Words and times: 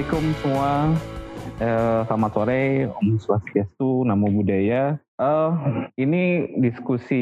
Assalamualaikum 0.00 0.32
semua. 0.40 1.19
Eh, 1.60 2.00
selamat 2.08 2.32
sore, 2.32 2.88
Om 2.88 3.20
Swastiastu, 3.20 4.08
Namo 4.08 4.32
Buddhaya. 4.32 4.96
Eh, 4.96 5.50
ini 6.00 6.56
diskusi 6.56 7.20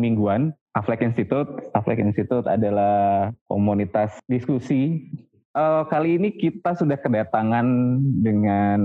mingguan. 0.00 0.56
Aflek 0.72 1.04
Institute. 1.04 1.68
Aflek 1.76 2.00
Institute 2.00 2.48
adalah 2.48 3.28
komunitas 3.44 4.16
diskusi. 4.24 5.04
Eh, 5.52 5.82
kali 5.92 6.16
ini 6.16 6.32
kita 6.32 6.72
sudah 6.80 6.96
kedatangan 6.96 8.00
dengan 8.24 8.80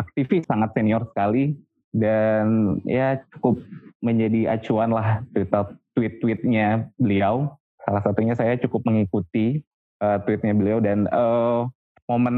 aktivis 0.00 0.48
sangat 0.48 0.72
senior 0.72 1.04
sekali 1.12 1.52
dan 1.92 2.80
ya 2.88 3.20
cukup 3.36 3.60
menjadi 4.00 4.56
acuan 4.56 4.96
lah 4.96 5.28
tweet-tweetnya 5.92 6.88
beliau. 6.96 7.52
Salah 7.84 8.00
satunya 8.00 8.32
saya 8.32 8.56
cukup 8.56 8.80
mengikuti 8.88 9.60
eh, 10.00 10.18
tweetnya 10.24 10.56
beliau 10.56 10.80
dan 10.80 11.04
eh, 11.04 11.60
momen 12.08 12.36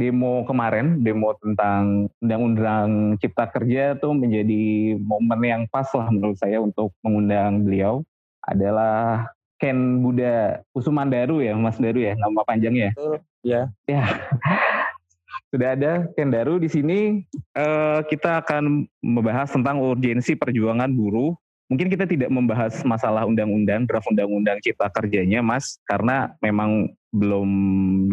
demo 0.00 0.48
kemarin, 0.48 1.04
demo 1.04 1.36
tentang 1.36 2.08
undang-undang 2.24 3.20
cipta 3.20 3.44
kerja 3.52 4.00
itu 4.00 4.08
menjadi 4.16 4.62
momen 4.96 5.40
yang 5.44 5.62
pas 5.68 5.86
lah 5.92 6.08
menurut 6.08 6.40
saya 6.40 6.58
untuk 6.64 6.96
mengundang 7.04 7.68
beliau 7.68 8.00
adalah 8.48 9.28
Ken 9.60 10.00
Buddha 10.00 10.64
Kusumandaru 10.72 11.44
ya, 11.44 11.52
Mas 11.52 11.76
Daru 11.76 12.00
ya, 12.00 12.16
nama 12.16 12.40
panjangnya. 12.48 12.96
Betul, 12.96 13.20
ya. 13.44 13.68
Ya, 13.84 14.02
sudah 15.52 15.76
ada 15.76 15.92
Ken 16.16 16.32
Daru 16.32 16.56
di 16.56 16.72
sini. 16.72 17.20
Eh, 17.52 18.00
kita 18.08 18.40
akan 18.40 18.88
membahas 19.04 19.52
tentang 19.52 19.84
urgensi 19.84 20.32
perjuangan 20.32 20.88
buruh. 20.88 21.36
Mungkin 21.68 21.86
kita 21.92 22.08
tidak 22.08 22.32
membahas 22.32 22.82
masalah 22.82 23.28
undang-undang, 23.28 23.86
draft 23.86 24.08
undang-undang 24.10 24.58
cipta 24.58 24.90
kerjanya, 24.90 25.38
Mas, 25.38 25.78
karena 25.86 26.34
memang 26.42 26.90
belum 27.10 27.50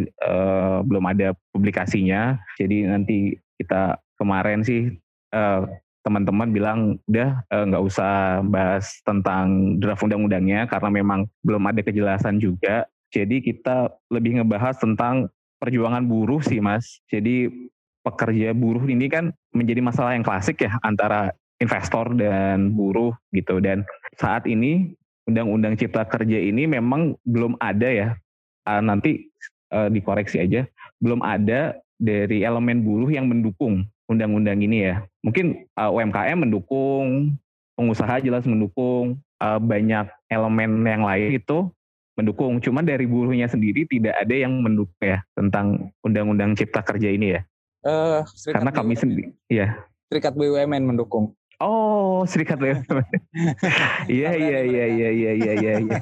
eh, 0.04 0.80
belum 0.86 1.04
ada 1.08 1.34
publikasinya. 1.54 2.38
Jadi 2.58 2.86
nanti 2.90 3.18
kita 3.58 3.98
kemarin 4.18 4.62
sih 4.66 4.94
eh, 5.34 5.62
teman-teman 6.06 6.50
bilang 6.50 6.80
udah 7.10 7.44
eh, 7.52 7.66
nggak 7.68 7.84
usah 7.84 8.42
bahas 8.48 9.02
tentang 9.04 9.78
draft 9.82 10.04
undang-undangnya 10.06 10.66
karena 10.72 10.90
memang 10.90 11.30
belum 11.44 11.64
ada 11.68 11.82
kejelasan 11.84 12.42
juga. 12.42 12.88
Jadi 13.12 13.40
kita 13.40 13.92
lebih 14.12 14.42
ngebahas 14.42 14.76
tentang 14.78 15.32
perjuangan 15.58 16.04
buruh 16.06 16.44
sih, 16.44 16.60
Mas. 16.60 17.00
Jadi 17.08 17.50
pekerja 18.04 18.56
buruh 18.56 18.88
ini 18.88 19.12
kan 19.12 19.36
menjadi 19.52 19.84
masalah 19.84 20.16
yang 20.16 20.24
klasik 20.24 20.64
ya 20.64 20.72
antara 20.80 21.36
investor 21.60 22.16
dan 22.16 22.72
buruh 22.72 23.12
gitu 23.36 23.60
dan 23.60 23.84
saat 24.16 24.48
ini 24.48 24.96
undang-undang 25.28 25.76
cipta 25.76 26.08
kerja 26.08 26.40
ini 26.40 26.64
memang 26.70 27.20
belum 27.28 27.60
ada 27.60 27.90
ya 27.92 28.10
uh, 28.68 28.84
nanti 28.84 29.32
uh, 29.72 29.88
dikoreksi 29.88 30.44
aja. 30.44 30.68
Belum 31.00 31.24
ada 31.24 31.80
dari 31.98 32.44
elemen 32.44 32.84
buruh 32.84 33.08
yang 33.08 33.32
mendukung 33.32 33.88
undang-undang 34.12 34.60
ini 34.60 34.92
ya. 34.92 35.08
Mungkin 35.24 35.66
uh, 35.80 35.96
UMKM 35.96 36.44
mendukung 36.44 37.40
pengusaha 37.80 38.20
jelas 38.20 38.44
mendukung 38.44 39.18
uh, 39.40 39.60
banyak 39.64 40.12
elemen 40.28 40.84
yang 40.84 41.08
lain 41.08 41.40
itu 41.40 41.72
mendukung. 42.20 42.60
Cuman 42.60 42.84
dari 42.84 43.08
buruhnya 43.08 43.48
sendiri 43.48 43.88
tidak 43.88 44.20
ada 44.20 44.36
yang 44.36 44.60
mendukung 44.60 45.00
ya 45.00 45.24
tentang 45.34 45.96
undang-undang 46.04 46.54
cipta 46.60 46.84
kerja 46.84 47.10
ini 47.10 47.40
ya. 47.40 47.42
Uh, 47.88 48.26
karena 48.52 48.74
kami 48.74 48.98
sendiri 48.98 49.32
ya 49.48 49.80
Serikat 50.08 50.40
BUMN 50.40 50.88
mendukung. 50.88 51.36
Oh, 51.60 52.07
serikat 52.26 52.58
BUMN. 52.58 52.82
Iya, 54.08 54.32
iya, 54.34 54.60
iya, 54.64 54.86
iya, 54.88 55.10
iya, 55.12 55.32
iya, 55.36 55.54
iya, 55.54 55.54
iya. 55.54 56.00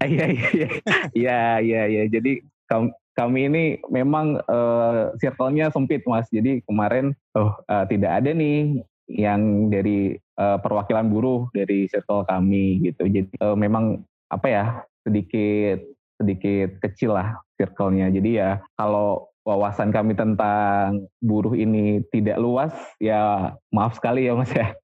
Iya, 0.00 0.26
iya, 0.30 0.48
iya. 0.54 0.68
Iya, 1.12 1.40
iya, 1.60 1.82
iya. 1.90 2.02
Jadi 2.08 2.40
kami, 2.70 2.88
kami 3.18 3.40
ini 3.50 3.64
memang 3.92 4.40
uh, 4.48 5.12
circle-nya 5.18 5.68
sempit, 5.74 6.06
Mas. 6.08 6.30
Jadi 6.32 6.64
kemarin 6.64 7.12
oh 7.36 7.52
uh, 7.68 7.84
tidak 7.90 8.22
ada 8.22 8.30
nih 8.32 8.80
yang 9.10 9.68
dari 9.68 10.16
uh, 10.40 10.58
perwakilan 10.62 11.10
buruh 11.10 11.50
dari 11.52 11.90
circle 11.90 12.24
kami 12.24 12.80
gitu. 12.86 13.04
Jadi 13.10 13.32
uh, 13.42 13.58
memang 13.58 14.00
apa 14.32 14.46
ya 14.46 14.64
sedikit 15.06 15.82
sedikit 16.16 16.80
kecil 16.80 17.12
lah 17.16 17.36
circle-nya. 17.60 18.08
Jadi 18.08 18.40
ya 18.40 18.62
kalau 18.78 19.28
wawasan 19.46 19.94
kami 19.94 20.18
tentang 20.18 21.06
buruh 21.22 21.54
ini 21.54 22.02
tidak 22.10 22.42
luas, 22.42 22.74
ya 22.98 23.54
maaf 23.70 23.94
sekali 23.94 24.26
ya 24.26 24.34
mas 24.34 24.50
ya. 24.50 24.74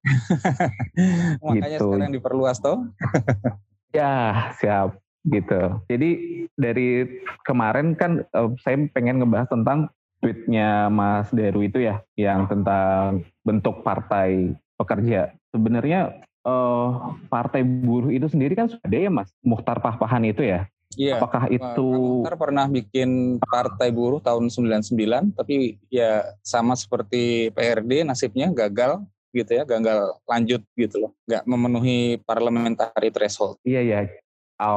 Makanya 1.43 1.77
Gitu. 1.77 1.87
sekarang 1.91 2.15
diperluas 2.15 2.57
toh. 2.63 2.79
Ya 3.93 4.49
siap 4.57 4.97
gitu. 5.21 5.77
Jadi 5.85 6.09
dari 6.57 7.05
kemarin 7.45 7.93
kan 7.93 8.25
eh, 8.25 8.49
saya 8.65 8.89
pengen 8.89 9.21
ngebahas 9.21 9.53
tentang 9.53 9.93
tweetnya 10.17 10.89
Mas 10.89 11.29
Deru 11.29 11.61
itu 11.61 11.77
ya, 11.77 12.01
yang 12.17 12.49
tentang 12.49 13.21
bentuk 13.45 13.85
partai 13.85 14.57
pekerja. 14.81 15.37
Sebenarnya 15.53 16.25
eh, 16.41 16.89
partai 17.29 17.61
buruh 17.61 18.09
itu 18.09 18.25
sendiri 18.25 18.57
kan 18.57 18.65
sudah 18.65 18.81
ada 18.81 18.97
ya 18.97 19.11
Mas, 19.13 19.29
Mukhtar 19.45 19.77
Pahpahan 19.77 20.25
itu 20.25 20.41
ya. 20.41 20.65
Iya. 20.97 21.17
Apakah 21.19 21.47
Pak 21.47 21.53
itu 21.53 21.87
Mukhtar 21.89 22.35
pernah 22.37 22.65
bikin 22.69 23.39
partai 23.41 23.89
buruh 23.89 24.19
tahun 24.19 24.49
99, 24.49 25.35
tapi 25.37 25.77
ya 25.89 26.23
sama 26.45 26.73
seperti 26.77 27.49
PRD 27.53 28.05
nasibnya 28.05 28.49
gagal 28.51 29.03
gitu 29.33 29.51
ya, 29.57 29.63
gagal 29.65 30.17
lanjut 30.29 30.61
gitu 30.77 30.95
loh. 31.07 31.11
Nggak 31.25 31.43
memenuhi 31.49 31.99
parliamentary 32.21 33.09
threshold. 33.09 33.57
Iya 33.65 33.81
ya. 33.81 33.99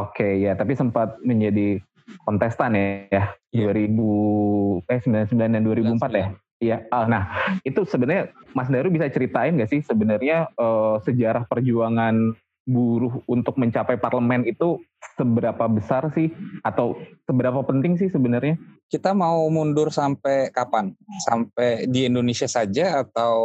Oke 0.02 0.40
ya, 0.40 0.56
tapi 0.56 0.72
sempat 0.72 1.20
menjadi 1.20 1.78
kontestan 2.24 2.72
ya, 2.74 2.86
ya 3.12 3.24
Iya. 3.56 3.72
2000 3.72 4.84
eh 4.92 5.00
99 5.00 5.54
dan 5.56 5.62
2004 5.64 6.12
ya. 6.12 6.26
Iya. 6.56 6.76
Ah, 6.88 7.04
nah, 7.04 7.22
itu 7.64 7.84
sebenarnya 7.84 8.32
Mas 8.56 8.68
Daru 8.72 8.88
bisa 8.88 9.08
ceritain 9.12 9.52
nggak 9.56 9.70
sih 9.72 9.80
sebenarnya 9.84 10.48
eh, 10.52 10.96
sejarah 11.04 11.44
perjuangan 11.48 12.32
buruh 12.66 13.22
untuk 13.30 13.54
mencapai 13.56 13.94
parlemen 13.96 14.42
itu 14.42 14.82
seberapa 15.14 15.70
besar 15.70 16.10
sih 16.12 16.34
atau 16.66 16.98
seberapa 17.24 17.62
penting 17.62 17.94
sih 17.94 18.10
sebenarnya? 18.10 18.58
Kita 18.90 19.14
mau 19.14 19.46
mundur 19.48 19.94
sampai 19.94 20.50
kapan? 20.50 20.92
Sampai 21.22 21.86
di 21.86 22.10
Indonesia 22.10 22.50
saja 22.50 23.06
atau 23.06 23.38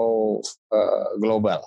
eh, 0.73 1.09
global? 1.21 1.61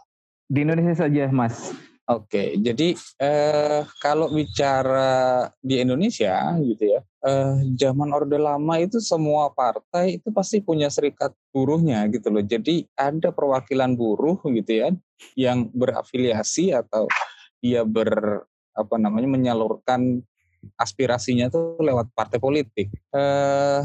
Di 0.50 0.66
Indonesia 0.66 1.06
saja, 1.06 1.30
Mas. 1.30 1.72
Oke, 2.04 2.60
jadi 2.60 2.92
eh, 3.16 3.80
kalau 3.96 4.28
bicara 4.28 5.48
di 5.64 5.80
Indonesia 5.80 6.52
gitu 6.60 6.84
ya, 6.84 7.00
eh, 7.00 7.64
zaman 7.80 8.12
Orde 8.12 8.36
Lama 8.36 8.76
itu 8.76 9.00
semua 9.00 9.48
partai 9.56 10.20
itu 10.20 10.28
pasti 10.28 10.60
punya 10.60 10.92
serikat 10.92 11.32
buruhnya 11.48 12.04
gitu 12.12 12.28
loh. 12.28 12.44
Jadi 12.44 12.84
ada 12.92 13.32
perwakilan 13.32 13.96
buruh 13.96 14.36
gitu 14.52 14.84
ya, 14.84 14.92
yang 15.32 15.72
berafiliasi 15.72 16.76
atau 16.76 17.08
dia 17.64 17.80
ber 17.80 18.44
apa 18.76 19.00
namanya 19.00 19.24
menyalurkan 19.32 20.20
aspirasinya 20.76 21.48
tuh 21.48 21.80
lewat 21.80 22.12
partai 22.12 22.36
politik. 22.36 22.92
Eh, 22.92 23.80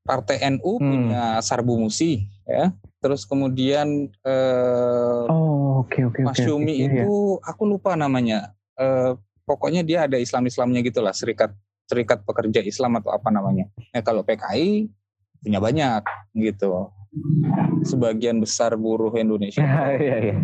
partai 0.00 0.40
NU 0.56 0.80
Hmm. 0.80 0.88
punya 0.88 1.24
Sarbu 1.44 1.76
Musi 1.76 2.24
ya, 2.48 2.72
terus 2.96 3.28
kemudian 3.28 4.08
eh, 4.24 5.24
Oh, 5.28 5.84
oke 5.84 6.00
oke 6.08 6.20
Mas 6.24 6.40
oke. 6.40 6.48
Yumi 6.48 6.72
Iya, 6.72 6.88
iya. 6.88 7.04
itu 7.04 7.36
aku 7.44 7.62
lupa 7.68 7.92
namanya. 7.92 8.56
Eh, 8.78 9.12
pokoknya 9.44 9.84
dia 9.84 10.08
ada 10.08 10.16
Islam-Islamnya 10.16 10.80
gitulah, 10.80 11.12
serikat 11.12 11.52
serikat 11.84 12.24
pekerja 12.24 12.64
Islam 12.64 12.96
atau 12.98 13.12
apa 13.12 13.28
namanya. 13.28 13.68
Nah, 13.92 14.02
kalau 14.02 14.24
PKI 14.24 14.88
punya 15.44 15.60
banyak 15.60 16.02
gitu. 16.34 16.88
Sebagian 17.82 18.40
besar 18.40 18.74
buruh 18.76 19.12
Indonesia 19.14 19.62
Iya, 19.96 20.16
iya. 20.22 20.36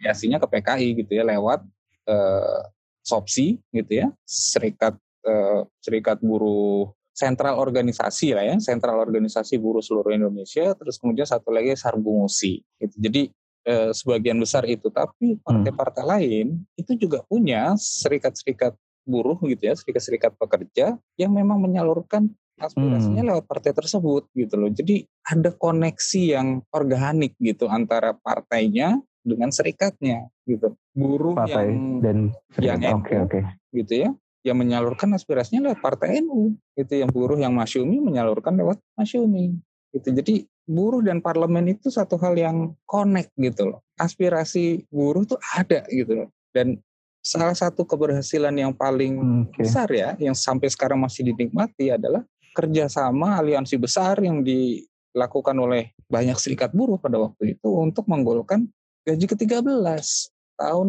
Afiliasinya 0.00 0.40
ke 0.40 0.48
PKI 0.48 0.88
gitu 1.04 1.12
ya 1.20 1.28
lewat 1.28 1.60
eh, 2.08 2.60
SOPSI 3.04 3.60
gitu 3.76 3.92
ya, 4.00 4.08
serikat 4.24 4.96
eh, 5.28 5.60
serikat 5.84 6.24
buruh 6.24 6.88
sentral 7.12 7.60
organisasi 7.60 8.32
lah 8.32 8.48
ya, 8.48 8.56
sentral 8.56 8.96
organisasi 9.04 9.60
buruh 9.60 9.84
seluruh 9.84 10.16
Indonesia, 10.16 10.72
terus 10.72 10.96
kemudian 10.96 11.28
satu 11.28 11.52
lagi 11.52 11.76
Sarbu 11.76 12.24
Musi. 12.24 12.64
Gitu. 12.80 12.96
Jadi 12.96 13.22
eh, 13.68 13.92
sebagian 13.92 14.40
besar 14.40 14.64
itu, 14.64 14.88
tapi 14.88 15.36
partai-partai 15.44 16.04
lain 16.08 16.64
itu 16.80 16.96
juga 16.96 17.20
punya 17.28 17.76
serikat-serikat 17.76 18.72
buruh 19.04 19.36
gitu 19.44 19.68
ya, 19.68 19.76
serikat-serikat 19.76 20.32
pekerja 20.40 20.96
yang 21.20 21.36
memang 21.36 21.60
menyalurkan 21.60 22.32
aspirasinya 22.60 23.24
hmm. 23.24 23.30
lewat 23.32 23.44
partai 23.48 23.72
tersebut 23.72 24.28
gitu 24.36 24.54
loh. 24.60 24.68
Jadi 24.72 25.08
ada 25.24 25.52
koneksi 25.52 26.22
yang 26.36 26.48
organik 26.72 27.32
gitu 27.40 27.68
antara 27.68 28.12
partainya 28.12 29.00
dengan 29.22 29.52
serikatnya 29.52 30.28
gitu. 30.48 30.74
Buruh 30.96 31.36
Partai 31.36 31.70
yang 31.70 32.00
dan 32.00 32.18
yang 32.60 32.80
oke 33.00 33.14
oke 33.14 33.30
okay. 33.30 33.42
gitu 33.72 34.08
ya 34.08 34.10
yang 34.40 34.56
menyalurkan 34.56 35.12
aspirasinya 35.12 35.68
lewat 35.68 35.80
partai 35.84 36.24
NU 36.24 36.56
itu 36.72 36.92
yang 36.96 37.12
buruh 37.12 37.36
yang 37.36 37.52
masyumi 37.52 38.00
menyalurkan 38.00 38.56
lewat 38.56 38.80
masyumi 38.96 39.52
gitu 39.92 40.16
jadi 40.16 40.34
buruh 40.64 41.04
dan 41.04 41.20
parlemen 41.20 41.76
itu 41.76 41.92
satu 41.92 42.16
hal 42.16 42.38
yang 42.38 42.72
connect 42.88 43.34
gitu 43.36 43.74
loh 43.74 43.80
aspirasi 44.00 44.88
buruh 44.88 45.28
tuh 45.28 45.36
ada 45.52 45.84
gitu 45.92 46.24
loh 46.24 46.28
dan 46.56 46.80
salah 47.20 47.52
satu 47.52 47.84
keberhasilan 47.84 48.54
yang 48.56 48.72
paling 48.72 49.44
okay. 49.50 49.60
besar 49.60 49.88
ya 49.92 50.16
yang 50.16 50.32
sampai 50.32 50.72
sekarang 50.72 51.04
masih 51.04 51.28
dinikmati 51.28 51.92
adalah 51.92 52.24
kerjasama 52.56 53.36
aliansi 53.44 53.76
besar 53.76 54.24
yang 54.24 54.40
dilakukan 54.40 55.52
oleh 55.60 55.92
banyak 56.08 56.38
serikat 56.40 56.72
buruh 56.72 56.96
pada 56.96 57.20
waktu 57.20 57.60
itu 57.60 57.68
untuk 57.68 58.08
menggolkan 58.08 58.64
gaji 59.10 59.26
ke-13 59.26 60.06
tahun 60.54 60.88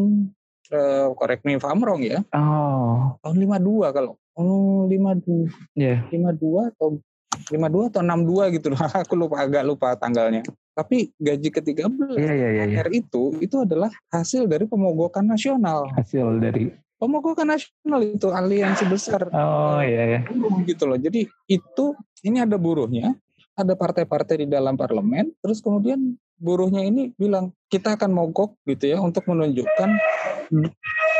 uh, 0.69 1.09
correct 1.17 1.41
me 1.41 1.57
if 1.57 1.65
I'm 1.65 1.81
wrong 1.81 2.05
ya. 2.05 2.21
Oh. 2.37 3.17
Tahun 3.25 3.37
52 3.37 3.95
kalau 3.95 4.13
oh 4.37 4.85
52. 4.85 5.49
Iya. 5.73 6.05
Yeah. 6.05 6.37
52 6.37 6.71
atau 6.75 7.01
52 7.49 7.89
atau 7.89 8.01
62 8.03 8.55
gitu 8.59 8.67
loh. 8.69 8.79
Aku 9.01 9.13
lupa 9.17 9.41
agak 9.41 9.63
lupa 9.65 9.97
tanggalnya. 9.97 10.45
Tapi 10.71 11.11
gaji 11.19 11.49
ke-13 11.51 12.15
yeah, 12.15 12.35
yeah, 12.35 12.51
yeah, 12.63 12.67
yeah. 12.79 12.87
itu 12.93 13.35
itu 13.43 13.55
adalah 13.59 13.91
hasil 14.13 14.47
dari 14.47 14.69
pemogokan 14.69 15.27
nasional. 15.27 15.89
Hasil 15.97 16.39
dari 16.39 16.71
pemogokan 16.95 17.57
nasional 17.57 18.01
itu 18.05 18.29
aliansi 18.29 18.85
besar. 18.87 19.27
Oh 19.33 19.81
iya 19.81 20.19
ya. 20.19 20.21
Gitu 20.63 20.83
loh. 20.85 20.95
Jadi 20.95 21.27
itu 21.49 21.85
ini 22.21 22.37
ada 22.39 22.55
buruhnya, 22.55 23.17
ada 23.57 23.73
partai-partai 23.73 24.45
di 24.45 24.47
dalam 24.47 24.77
parlemen, 24.77 25.33
terus 25.41 25.59
kemudian 25.59 26.15
buruhnya 26.41 26.81
ini 26.81 27.13
bilang 27.13 27.53
kita 27.69 27.93
akan 27.93 28.11
mogok 28.11 28.57
gitu 28.65 28.89
ya 28.89 28.97
untuk 28.97 29.29
menunjukkan 29.29 29.89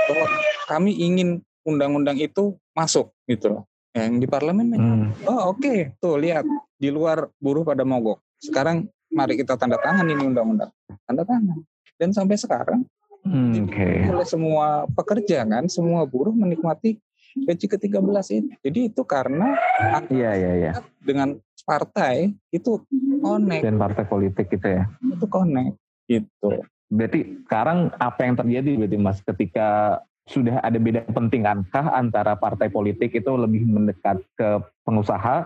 bahwa 0.09 0.25
kami 0.65 0.97
ingin 0.97 1.45
undang-undang 1.61 2.17
itu 2.17 2.57
masuk 2.73 3.13
gitu 3.29 3.53
loh. 3.53 3.63
Yang 3.93 4.25
di 4.25 4.27
parlemen 4.27 4.73
hmm. 4.73 5.27
oh 5.29 5.53
oke 5.53 5.61
okay. 5.61 5.79
tuh 6.01 6.17
lihat 6.17 6.47
di 6.79 6.89
luar 6.89 7.29
buruh 7.37 7.61
pada 7.61 7.85
mogok. 7.85 8.17
Sekarang 8.41 8.89
mari 9.13 9.37
kita 9.37 9.59
tanda 9.59 9.77
tangan 9.77 10.09
ini 10.09 10.25
undang-undang. 10.25 10.73
Tanda 11.05 11.21
tangan. 11.21 11.61
Dan 12.01 12.09
sampai 12.17 12.33
sekarang 12.41 12.81
hmm, 13.21 13.69
okay. 13.69 14.09
oleh 14.09 14.25
semua 14.25 14.89
pekerja 14.89 15.45
kan, 15.45 15.69
semua 15.69 16.01
buruh 16.09 16.33
menikmati 16.33 16.97
gaji 17.35 17.65
ke-13 17.69 18.25
ini. 18.33 18.51
Jadi 18.59 18.79
itu 18.91 19.01
karena 19.05 19.55
iya, 20.09 20.31
iya, 20.35 20.51
iya. 20.57 20.71
dengan 20.99 21.39
partai 21.63 22.33
itu 22.51 22.81
connect. 23.21 23.63
Dan 23.63 23.77
partai 23.77 24.05
politik 24.05 24.47
itu 24.51 24.67
ya. 24.67 24.83
Itu 25.01 25.25
connect 25.29 25.77
gitu. 26.09 26.61
Berarti 26.91 27.19
sekarang 27.47 27.93
apa 27.95 28.21
yang 28.27 28.35
terjadi 28.35 28.71
berarti 28.75 28.97
Mas 28.99 29.19
ketika 29.23 30.01
sudah 30.29 30.61
ada 30.61 30.77
beda 30.77 31.01
pentingankah 31.11 31.91
antara 31.91 32.37
partai 32.37 32.69
politik 32.69 33.11
itu 33.15 33.31
lebih 33.33 33.65
mendekat 33.65 34.21
ke 34.37 34.61
pengusaha 34.85 35.43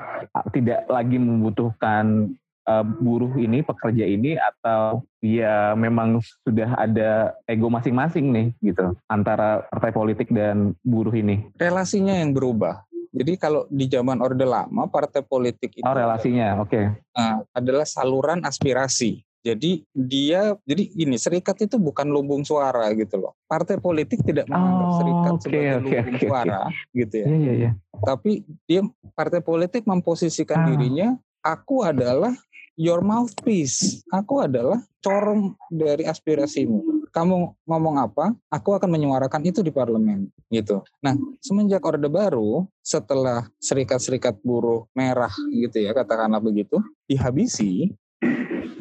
tidak 0.51 0.83
lagi 0.91 1.15
membutuhkan 1.15 2.35
uh, 2.68 2.83
buruh 2.83 3.33
ini, 3.39 3.61
pekerja 3.63 4.06
ini 4.06 4.35
atau 4.35 5.06
ya 5.23 5.73
memang 5.77 6.19
sudah 6.44 6.75
ada 6.75 7.33
ego 7.47 7.71
masing-masing 7.71 8.29
nih 8.33 8.47
gitu 8.61 8.94
antara 9.09 9.65
partai 9.71 9.94
politik 9.94 10.27
dan 10.33 10.75
buruh 10.83 11.13
ini? 11.13 11.50
Relasinya 11.56 12.19
yang 12.19 12.35
berubah. 12.35 12.83
Jadi 13.15 13.33
kalau 13.39 13.63
di 13.71 13.88
zaman 13.88 14.19
Orde 14.19 14.44
Lama 14.44 14.91
partai 14.91 15.23
politik 15.23 15.79
itu 15.79 15.88
Oh, 15.88 15.95
relasinya, 15.95 16.59
oke. 16.59 16.67
Okay. 16.67 16.85
Uh, 17.15 17.39
adalah 17.56 17.88
saluran 17.88 18.44
aspirasi. 18.44 19.23
Jadi 19.45 19.85
dia, 19.94 20.57
jadi 20.65 20.89
ini 20.97 21.21
serikat 21.21 21.53
itu 21.62 21.77
bukan 21.77 22.09
lumbung 22.09 22.41
suara 22.41 22.89
gitu 22.97 23.21
loh. 23.21 23.38
Partai 23.45 23.77
politik 23.77 24.25
tidak 24.25 24.50
menganggap 24.50 24.89
oh, 24.89 24.97
serikat 24.97 25.31
okay, 25.31 25.44
sebagai 25.45 25.62
okay, 25.62 25.75
lumbung 25.77 26.17
okay, 26.17 26.25
suara 26.25 26.62
okay. 26.65 26.97
gitu 26.97 27.15
ya. 27.15 27.27
Yeah, 27.29 27.39
yeah, 27.39 27.56
yeah. 27.56 27.73
Tapi 28.01 28.31
dia 28.65 28.81
partai 29.13 29.39
politik 29.45 29.85
memposisikan 29.85 30.65
ah. 30.65 30.68
dirinya, 30.73 31.07
aku 31.45 31.85
adalah 31.85 32.33
your 32.73 33.06
mouthpiece. 33.06 34.03
Aku 34.11 34.44
adalah 34.44 34.81
corong 35.00 35.56
dari 35.71 36.09
aspirasimu. 36.09 36.94
Kamu 37.15 37.63
ngomong 37.63 37.95
apa, 37.95 38.35
aku 38.51 38.75
akan 38.75 38.91
menyuarakan 38.91 39.47
itu 39.47 39.63
di 39.63 39.71
parlemen 39.71 40.27
gitu. 40.51 40.83
Nah, 41.00 41.15
semenjak 41.39 41.79
Orde 41.88 42.12
Baru, 42.12 42.67
setelah 42.83 43.47
serikat-serikat 43.56 44.35
buruh 44.44 44.83
merah 44.91 45.31
gitu 45.47 45.79
ya, 45.79 45.95
katakanlah 45.95 46.44
begitu, 46.44 46.75
dihabisi 47.07 47.95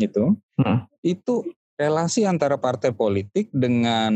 gitu. 0.03 0.35
Hmm. 0.59 0.91
Itu 0.99 1.47
relasi 1.79 2.27
antara 2.27 2.59
partai 2.59 2.91
politik 2.91 3.55
dengan 3.55 4.11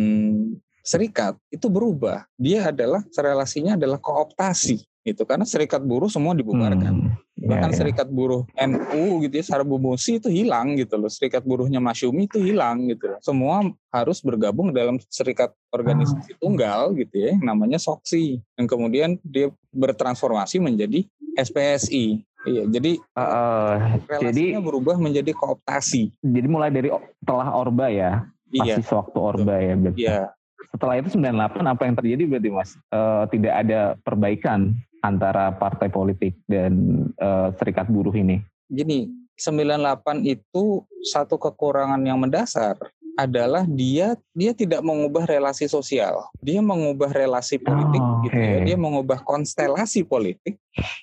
serikat 0.82 1.38
itu 1.54 1.70
berubah. 1.70 2.26
Dia 2.34 2.74
adalah 2.74 3.06
relasinya 3.14 3.78
adalah 3.78 4.02
kooptasi 4.02 4.87
gitu 5.08 5.24
karena 5.24 5.48
serikat 5.48 5.80
buruh 5.80 6.12
semua 6.12 6.36
dibubarkan. 6.36 7.08
Hmm. 7.08 7.16
Bahkan 7.38 7.48
yeah, 7.48 7.70
yeah. 7.70 7.78
serikat 7.78 8.08
buruh 8.12 8.44
NU 8.52 9.24
gitu 9.24 9.34
ya, 9.40 9.44
Sarbomosi 9.46 10.20
itu 10.20 10.28
hilang 10.28 10.76
gitu 10.76 11.00
loh. 11.00 11.08
Serikat 11.08 11.46
buruhnya 11.46 11.80
Masyumi 11.80 12.28
itu 12.28 12.42
hilang 12.42 12.90
gitu 12.92 13.16
loh. 13.16 13.18
Semua 13.24 13.64
harus 13.88 14.20
bergabung 14.20 14.74
dalam 14.74 15.00
serikat 15.08 15.54
organisasi 15.72 16.36
oh. 16.36 16.50
tunggal 16.50 16.92
gitu 16.98 17.16
ya, 17.30 17.32
namanya 17.40 17.80
SOKSI. 17.80 18.42
Dan 18.58 18.68
kemudian 18.68 19.16
dia 19.24 19.48
bertransformasi 19.72 20.60
menjadi 20.60 21.06
SPSI. 21.38 22.26
Iya, 22.46 22.64
jadi 22.70 22.92
uh, 23.18 23.98
jadi 24.22 24.62
berubah 24.62 24.94
menjadi 24.98 25.34
kooptasi. 25.34 26.14
Jadi 26.22 26.46
mulai 26.46 26.70
dari 26.70 26.88
telah 27.26 27.50
Orba 27.50 27.90
ya, 27.90 28.24
iya, 28.54 28.78
pasti 28.78 28.82
sewaktu 28.86 29.18
Orba 29.18 29.54
ya 29.58 29.74
berarti. 29.74 29.98
Iya. 30.00 30.20
Setelah 30.68 30.94
itu 31.00 31.08
98 31.16 31.64
apa 31.64 31.82
yang 31.88 31.96
terjadi 31.96 32.22
berarti 32.28 32.50
Mas? 32.52 32.70
Uh, 32.92 33.24
tidak 33.32 33.54
ada 33.56 33.80
perbaikan 34.04 34.76
antara 35.02 35.54
partai 35.54 35.88
politik 35.88 36.34
dan 36.50 37.04
uh, 37.18 37.54
serikat 37.56 37.86
buruh 37.86 38.14
ini? 38.14 38.42
Gini, 38.68 39.08
98 39.38 40.26
itu 40.26 40.82
satu 41.06 41.38
kekurangan 41.38 42.02
yang 42.02 42.18
mendasar 42.18 42.74
adalah 43.18 43.66
dia 43.66 44.14
dia 44.30 44.54
tidak 44.54 44.78
mengubah 44.82 45.26
relasi 45.26 45.66
sosial. 45.66 46.30
Dia 46.38 46.62
mengubah 46.62 47.10
relasi 47.10 47.58
politik 47.58 47.98
oh, 47.98 48.22
gitu 48.26 48.38
ya. 48.38 48.62
Dia 48.62 48.76
mengubah 48.78 49.26
konstelasi 49.26 50.06
politik, 50.06 50.54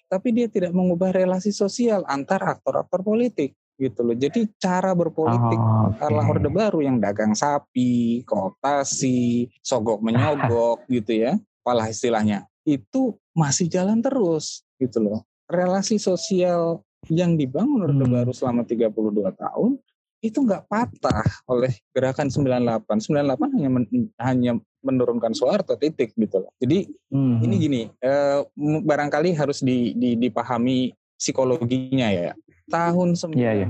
tapi 0.08 0.32
dia 0.32 0.48
tidak 0.48 0.72
mengubah 0.72 1.12
relasi 1.12 1.52
sosial 1.52 2.08
antar 2.08 2.56
aktor-aktor 2.56 3.04
politik 3.04 3.52
gitu 3.76 4.08
loh. 4.08 4.16
Jadi 4.16 4.48
cara 4.56 4.96
berpolitik 4.96 5.60
oh, 5.60 5.92
okay. 5.92 6.08
ala 6.08 6.24
Orde 6.24 6.48
Baru 6.48 6.80
yang 6.80 7.04
dagang 7.04 7.36
sapi, 7.36 8.24
kooptasi, 8.24 9.52
sogok 9.60 10.00
menyogok 10.00 10.88
gitu 10.96 11.20
ya, 11.20 11.36
apalah 11.60 11.92
istilahnya 11.92 12.48
itu 12.66 13.16
masih 13.38 13.70
jalan 13.70 14.02
terus 14.02 14.66
gitu 14.82 15.00
loh. 15.00 15.22
Relasi 15.46 16.02
sosial 16.02 16.82
yang 17.08 17.38
dibangun 17.38 17.86
Orde 17.86 18.06
hmm. 18.06 18.14
Baru 18.14 18.32
selama 18.34 18.66
32 18.66 18.90
tahun 19.38 19.78
itu 20.26 20.42
nggak 20.42 20.66
patah 20.66 21.22
oleh 21.46 21.70
gerakan 21.94 22.34
98. 22.34 22.82
98 23.14 23.56
hanya 23.56 23.70
men, 23.70 23.86
hanya 24.18 24.52
menurunkan 24.82 25.38
Soeharto 25.38 25.78
titik 25.78 26.18
gitu 26.18 26.42
loh. 26.42 26.52
Jadi 26.58 26.90
hmm. 27.14 27.46
ini 27.46 27.56
gini, 27.62 27.82
eh, 28.02 28.42
barangkali 28.58 29.38
harus 29.38 29.62
di, 29.62 29.94
di, 29.94 30.18
dipahami 30.18 30.90
psikologinya 31.14 32.10
ya. 32.10 32.34
Tahun 32.66 33.14
97 33.14 33.38
yeah, 33.38 33.70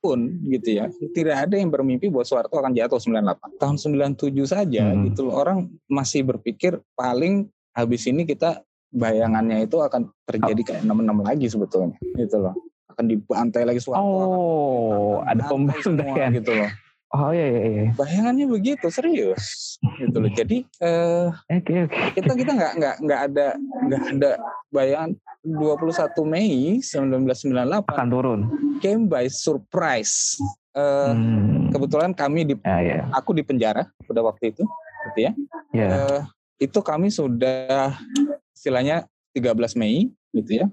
pun 0.00 0.40
gitu 0.48 0.80
ya, 0.80 0.88
tidak 1.12 1.36
ada 1.44 1.60
yang 1.60 1.68
bermimpi 1.68 2.08
bahwa 2.08 2.24
Soeharto 2.24 2.56
akan 2.56 2.72
jatuh 2.72 2.96
98. 2.96 3.60
Tahun 3.60 3.76
97 3.76 4.32
saja 4.48 4.84
hmm. 4.88 5.12
gitu 5.12 5.28
loh, 5.28 5.36
orang 5.36 5.68
masih 5.84 6.24
berpikir 6.24 6.80
paling 6.96 7.52
habis 7.76 8.08
ini 8.08 8.24
kita 8.24 8.64
bayangannya 8.88 9.68
itu 9.68 9.76
akan 9.76 10.08
terjadi 10.24 10.60
kayak 10.64 10.82
enam-enam 10.88 11.20
lagi 11.20 11.44
sebetulnya 11.52 12.00
gitu 12.16 12.40
loh 12.40 12.56
akan 12.96 13.04
dibantai 13.12 13.68
lagi 13.68 13.84
suatu 13.84 14.00
oh 14.00 15.20
ada 15.28 15.44
pembantaian 15.44 16.32
gitu 16.32 16.56
loh 16.56 16.72
Oh 17.14 17.30
iya, 17.30 17.46
iya, 17.46 17.62
iya. 17.62 17.84
Bayangannya 17.94 18.50
begitu 18.50 18.90
serius, 18.90 19.78
gitu 19.94 20.18
loh. 20.18 20.26
Jadi 20.26 20.66
uh, 20.82 21.30
eh, 21.46 21.62
okay, 21.62 21.86
okay. 21.86 22.18
kita 22.18 22.34
kita 22.34 22.50
nggak 22.50 22.72
nggak 22.82 22.96
nggak 22.98 23.20
ada 23.30 23.46
nggak 23.86 24.02
ada 24.10 24.30
bayangan 24.74 25.10
21 25.46 26.26
Mei 26.26 26.82
1998 26.82 27.94
akan 27.94 28.08
turun. 28.10 28.40
Came 28.82 29.06
by 29.06 29.30
surprise. 29.30 30.34
Uh, 30.74 31.14
hmm. 31.14 31.70
Kebetulan 31.70 32.10
kami 32.12 32.42
di, 32.42 32.54
ah, 32.66 32.82
yeah. 32.82 33.06
aku 33.14 33.32
di 33.32 33.46
penjara 33.46 33.86
pada 34.04 34.20
waktu 34.26 34.52
itu, 34.52 34.66
gitu 35.08 35.30
ya. 35.30 35.32
Yeah. 35.70 35.90
Uh, 35.94 36.20
itu 36.56 36.78
kami 36.80 37.12
sudah 37.12 37.96
istilahnya 38.56 39.04
13 39.36 39.76
Mei 39.76 40.08
gitu 40.32 40.64
ya. 40.64 40.66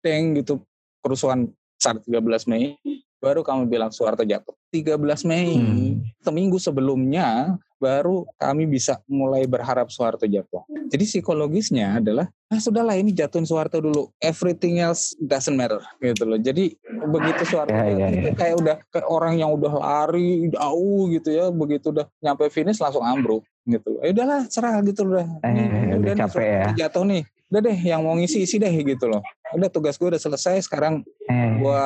Teng 0.00 0.36
gitu 0.36 0.64
kerusuhan 1.00 1.48
saat 1.80 2.00
13 2.04 2.50
Mei 2.50 2.76
baru 3.20 3.44
kami 3.44 3.68
bilang 3.68 3.92
Soeharto 3.92 4.24
jatuh. 4.24 4.56
13 4.72 4.96
Mei 5.28 5.56
hmm. 5.56 6.24
seminggu 6.24 6.56
sebelumnya 6.60 7.56
baru 7.80 8.28
kami 8.36 8.68
bisa 8.68 9.00
mulai 9.08 9.48
berharap 9.48 9.88
Soeharto 9.88 10.28
jatuh. 10.28 10.68
Jadi 10.92 11.04
psikologisnya 11.08 11.96
adalah, 11.96 12.28
ah 12.52 12.60
sudahlah 12.60 12.94
ini 13.00 13.16
jatuhin 13.16 13.48
Soeharto 13.48 13.80
dulu, 13.80 14.12
everything 14.20 14.84
else 14.84 15.16
doesn't 15.16 15.56
matter 15.56 15.80
gitu 15.98 16.28
loh. 16.28 16.36
Jadi 16.36 16.76
begitu 17.08 17.42
Soeharto 17.48 17.72
Ya, 17.72 17.88
ya, 17.88 18.08
itu 18.12 18.28
ya. 18.30 18.36
kayak 18.36 18.54
udah 18.60 18.76
kayak 18.92 19.06
orang 19.08 19.40
yang 19.40 19.50
udah 19.56 19.72
lari 19.72 20.52
jauh 20.52 21.08
gitu 21.08 21.28
ya, 21.32 21.48
begitu 21.48 21.88
udah 21.88 22.04
nyampe 22.20 22.52
finish 22.52 22.76
langsung 22.76 23.00
ambruk 23.00 23.40
gitu 23.64 23.96
loh. 23.96 24.00
Ya 24.04 24.12
udahlah 24.12 24.40
serah 24.52 24.76
gitu 24.84 25.08
loh. 25.08 25.24
Eh, 25.40 25.96
udah 25.96 26.12
nih, 26.14 26.20
capek 26.20 26.36
Soeharto 26.36 26.70
jatuh 26.76 27.04
nih. 27.08 27.22
Udah 27.50 27.60
deh 27.66 27.78
yang 27.82 28.00
mau 28.04 28.14
ngisi 28.14 28.44
isi 28.44 28.60
deh 28.60 28.70
gitu 28.70 29.08
loh. 29.08 29.24
Udah 29.56 29.66
tugas 29.72 29.96
gue 29.96 30.12
udah 30.12 30.20
selesai 30.20 30.68
sekarang 30.68 31.02
Eh, 31.26 31.50
gua 31.62 31.82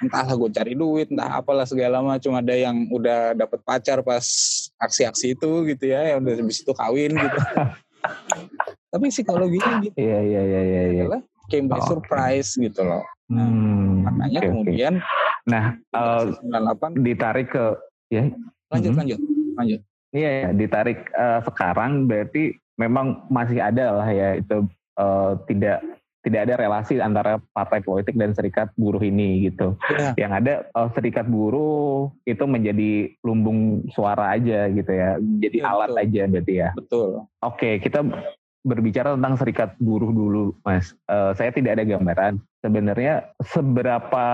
entahlah 0.00 0.34
gue 0.34 0.50
cari 0.50 0.72
duit 0.72 1.08
entah 1.12 1.36
apalah 1.36 1.68
segala 1.68 2.00
macam 2.00 2.32
ada 2.32 2.56
yang 2.56 2.88
udah 2.88 3.36
dapet 3.36 3.60
pacar 3.60 4.00
pas 4.00 4.24
aksi-aksi 4.80 5.36
itu 5.36 5.50
gitu 5.68 5.84
ya 5.86 6.16
yang 6.16 6.24
udah 6.24 6.34
habis 6.40 6.64
itu 6.64 6.72
kawin 6.72 7.12
gitu 7.12 7.38
tapi 8.92 9.06
psikologinya 9.08 9.74
gitu 9.84 9.94
Iya 9.94 10.18
iya 10.20 10.40
iya 10.42 10.60
iya. 10.62 10.82
iya. 10.88 11.02
adalah 11.06 11.20
came 11.46 11.66
by 11.68 11.78
Oke. 11.78 11.88
surprise 11.88 12.50
gitu 12.56 12.82
loh 12.82 13.04
Hmm, 13.30 14.02
makanya 14.02 14.42
oke. 14.42 14.48
kemudian 14.50 14.94
Nah, 15.46 15.78
eh, 15.78 16.22
98 16.42 16.98
ditarik 16.98 17.48
ke 17.48 17.78
ya 18.10 18.26
lanjut 18.68 18.90
Mhm. 18.90 18.98
lanjut 18.98 19.20
lanjut 19.54 19.80
Iya, 20.10 20.30
ya, 20.34 20.48
ditarik 20.50 21.06
eh, 21.06 21.40
sekarang 21.46 22.10
berarti 22.10 22.50
memang 22.74 23.22
masih 23.30 23.62
ada 23.62 23.94
lah 23.94 24.08
ya 24.10 24.34
itu 24.34 24.66
eh, 24.98 25.32
tidak 25.46 25.78
tidak 26.20 26.40
ada 26.48 26.54
relasi 26.60 27.00
antara 27.00 27.40
partai 27.56 27.80
politik 27.80 28.12
dan 28.16 28.36
serikat 28.36 28.68
buruh 28.76 29.00
ini 29.00 29.48
gitu. 29.48 29.76
ya 29.96 30.12
Yang 30.20 30.32
ada 30.44 30.54
eh, 30.68 30.88
serikat 30.92 31.26
buruh 31.26 32.12
itu 32.28 32.44
menjadi 32.44 33.16
lumbung 33.24 33.88
suara 33.92 34.36
aja 34.36 34.68
gitu 34.68 34.92
ya, 34.92 35.16
jadi 35.40 35.56
Iya, 35.60 35.68
alat 35.72 35.88
betul. 35.92 36.02
aja 36.04 36.22
berarti 36.28 36.54
ya. 36.54 36.70
betul 36.76 37.08
Oke, 37.40 37.70
kita 37.80 38.00
berbicara 38.60 39.16
tentang 39.16 39.40
serikat 39.40 39.70
buruh 39.80 40.12
dulu, 40.12 40.52
Mas. 40.60 40.92
Eh, 41.08 41.32
saya 41.36 41.50
tidak 41.52 41.80
ada 41.80 41.84
gambaran 41.88 42.36
sebenarnya 42.60 43.32
seberapa 43.40 44.26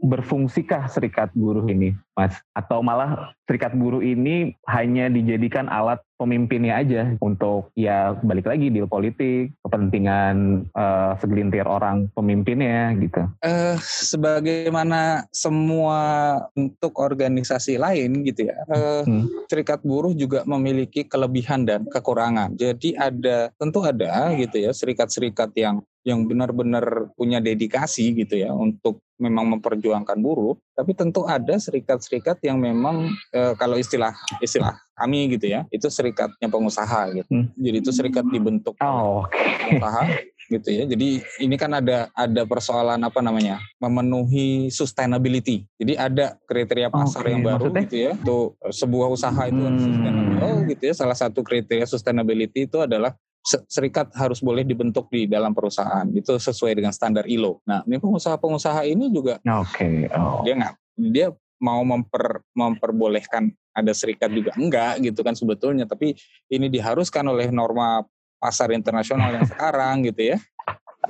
berfungsikah 0.00 0.88
serikat 0.88 1.28
buruh 1.36 1.68
ini, 1.68 1.92
Mas? 2.16 2.40
Atau 2.56 2.80
malah 2.80 3.36
serikat 3.44 3.76
buruh 3.76 4.00
ini 4.00 4.56
hanya 4.64 5.12
dijadikan 5.12 5.68
alat 5.68 6.00
pemimpinnya 6.16 6.80
aja 6.80 7.02
untuk 7.20 7.72
ya 7.76 8.16
balik 8.20 8.48
lagi 8.48 8.68
deal 8.68 8.88
politik, 8.88 9.52
kepentingan 9.64 10.68
eh, 10.72 11.12
segelintir 11.20 11.64
orang 11.64 12.08
pemimpinnya 12.12 12.92
gitu. 13.00 13.24
eh 13.40 13.76
sebagaimana 13.80 15.24
semua 15.32 16.00
untuk 16.52 16.96
organisasi 17.00 17.80
lain 17.80 18.24
gitu 18.24 18.48
ya 18.48 18.56
eh, 18.68 19.02
Hmm. 19.10 19.26
serikat 19.48 19.80
buruh 19.80 20.12
juga 20.12 20.44
memiliki 20.44 21.08
kelebihan 21.08 21.64
dan 21.64 21.88
kekurangan 21.88 22.52
jadi 22.54 22.96
ada 23.00 23.48
tentu 23.56 23.80
ada 23.80 24.30
gitu 24.36 24.60
ya 24.60 24.70
serikat-serikat 24.76 25.50
yang 25.56 25.80
yang 26.04 26.24
benar-benar 26.24 27.12
punya 27.16 27.40
dedikasi 27.40 28.12
gitu 28.16 28.40
ya 28.40 28.52
untuk 28.52 29.00
memang 29.20 29.46
memperjuangkan 29.54 30.16
buruh 30.18 30.56
tapi 30.72 30.96
tentu 30.96 31.22
ada 31.22 31.54
serikat-serikat 31.54 32.40
yang 32.42 32.56
memang 32.56 33.04
eh, 33.30 33.52
kalau 33.54 33.76
istilah 33.76 34.10
istilah 34.40 34.74
kami 34.96 35.36
gitu 35.36 35.46
ya 35.46 35.68
itu 35.68 35.86
serikatnya 35.86 36.48
pengusaha 36.48 37.12
gitu 37.14 37.28
Hmm. 37.30 37.52
jadi 37.54 37.76
itu 37.78 37.92
serikat 37.92 38.24
dibentuk 38.26 38.74
Oh, 38.80 39.22
oke. 39.22 39.36
pengusaha 39.36 40.02
gitu 40.50 40.66
ya. 40.66 40.82
Jadi 40.82 41.08
ini 41.38 41.54
kan 41.54 41.70
ada 41.70 42.10
ada 42.10 42.42
persoalan 42.42 42.98
apa 42.98 43.22
namanya? 43.22 43.62
memenuhi 43.78 44.66
sustainability. 44.68 45.62
Jadi 45.78 45.94
ada 45.94 46.34
kriteria 46.42 46.90
pasar 46.90 47.22
Oke, 47.22 47.30
yang 47.30 47.40
baru 47.40 47.70
maksudnya? 47.70 47.82
gitu 47.86 47.96
ya. 47.96 48.12
Itu 48.18 48.38
eh, 48.58 48.74
sebuah 48.74 49.08
usaha 49.08 49.42
itu 49.46 49.60
harus 49.60 49.78
Hmm. 49.78 49.88
sustainable 49.94 50.54
gitu 50.66 50.82
ya. 50.82 50.94
Salah 50.96 51.14
satu 51.14 51.40
kriteria 51.40 51.86
sustainability 51.86 52.66
itu 52.66 52.82
adalah 52.82 53.14
serikat 53.42 54.12
harus 54.14 54.38
boleh 54.38 54.62
dibentuk 54.62 55.08
di 55.08 55.24
dalam 55.24 55.50
perusahaan. 55.50 56.04
Itu 56.12 56.36
sesuai 56.36 56.76
dengan 56.76 56.92
standar 56.92 57.24
ILO. 57.24 57.64
Nah, 57.64 57.80
ini 57.84 57.96
pengusaha-pengusaha 57.96 58.84
ini 58.84 59.08
juga 59.08 59.40
Oke. 59.42 60.06
Oh. 60.12 60.44
dia 60.44 60.54
nggak 60.56 60.74
dia 61.10 61.26
mau 61.58 61.80
memper 61.80 62.40
memperbolehkan 62.52 63.48
ada 63.70 63.92
serikat 63.92 64.28
juga 64.28 64.52
enggak 64.56 65.00
gitu 65.00 65.20
kan 65.20 65.32
sebetulnya 65.32 65.84
tapi 65.84 66.16
ini 66.48 66.66
diharuskan 66.66 67.22
oleh 67.24 67.48
norma 67.48 68.00
pasar 68.36 68.72
internasional 68.72 69.28
yang 69.32 69.44
sekarang 69.52 70.04
gitu 70.04 70.34
ya 70.34 70.36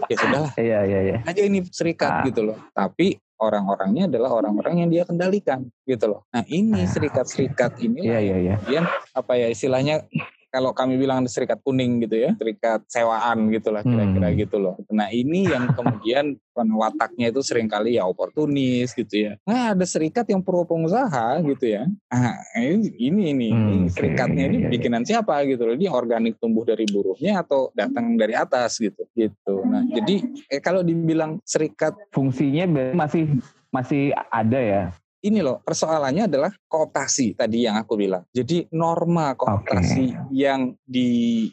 ya 0.07 0.17
sudahlah 0.19 0.53
Iya 0.55 0.79
iya 0.87 1.01
iya. 1.03 1.17
aja 1.23 1.43
ini 1.43 1.63
serikat 1.71 2.11
Ah. 2.11 2.23
gitu 2.27 2.43
loh 2.43 2.59
tapi 2.71 3.15
orang-orangnya 3.39 4.11
adalah 4.11 4.31
orang-orang 4.37 4.85
yang 4.85 4.89
dia 4.91 5.03
kendalikan 5.03 5.67
gitu 5.83 6.07
loh 6.07 6.21
nah 6.31 6.43
ini 6.47 6.83
Ah, 6.83 6.91
serikat-serikat 6.91 7.79
ini 7.81 8.07
Iya 8.07 8.19
iya 8.19 8.37
iya. 8.39 8.55
kemudian 8.59 8.85
apa 9.15 9.33
ya 9.35 9.47
istilahnya 9.49 10.03
kalau 10.51 10.75
kami 10.75 10.99
bilang 10.99 11.23
serikat 11.25 11.63
kuning 11.63 12.03
gitu 12.05 12.19
ya. 12.19 12.31
Serikat 12.35 12.83
sewaan 12.91 13.49
gitu 13.49 13.71
lah 13.71 13.81
kira-kira 13.81 14.29
Hmm. 14.29 14.37
gitu 14.37 14.57
loh. 14.59 14.75
Nah 14.91 15.09
ini 15.09 15.47
yang 15.47 15.71
kemudian 15.73 16.35
wataknya 16.83 17.33
itu 17.33 17.41
sering 17.41 17.71
kali 17.71 17.97
ya 17.97 18.05
oportunis 18.05 18.93
gitu 18.93 19.31
ya. 19.31 19.33
Nah 19.49 19.73
ada 19.73 19.87
serikat 19.87 20.29
yang 20.29 20.45
pro 20.45 20.67
pengusaha 20.67 21.41
gitu 21.41 21.65
ya. 21.65 21.89
Ah 22.13 22.37
ini 22.59 22.93
ini 23.01 23.23
ini, 23.33 23.49
Hmm, 23.49 23.69
ini 23.71 23.89
serikatnya 23.89 24.45
ini 24.45 24.57
iya, 24.61 24.67
iya. 24.67 24.71
bikinan 24.71 25.03
siapa 25.07 25.41
gitu 25.49 25.65
loh. 25.65 25.77
Dia 25.79 25.95
organik 25.95 26.37
tumbuh 26.37 26.67
dari 26.67 26.85
buruhnya 26.85 27.41
atau 27.41 27.73
datang 27.73 28.19
dari 28.19 28.37
atas 28.37 28.77
gitu 28.77 29.09
gitu. 29.15 29.65
Nah 29.65 29.87
jadi 29.87 30.21
eh, 30.51 30.61
kalau 30.61 30.83
dibilang 30.83 31.41
serikat 31.47 31.97
Fungsinya 32.11 32.67
masih 32.93 33.41
masih 33.71 34.11
ada 34.29 34.59
ya. 34.61 34.83
Ini 35.21 35.45
loh 35.45 35.61
persoalannya 35.61 36.25
adalah 36.29 36.51
kooptasi 36.69 37.37
tadi 37.37 37.69
yang 37.69 37.77
aku 37.77 37.97
bilang. 37.97 38.25
Jadi 38.33 38.69
norma 38.73 39.37
kooptasi 39.37 40.33
yang 40.33 40.73
di 40.81 41.49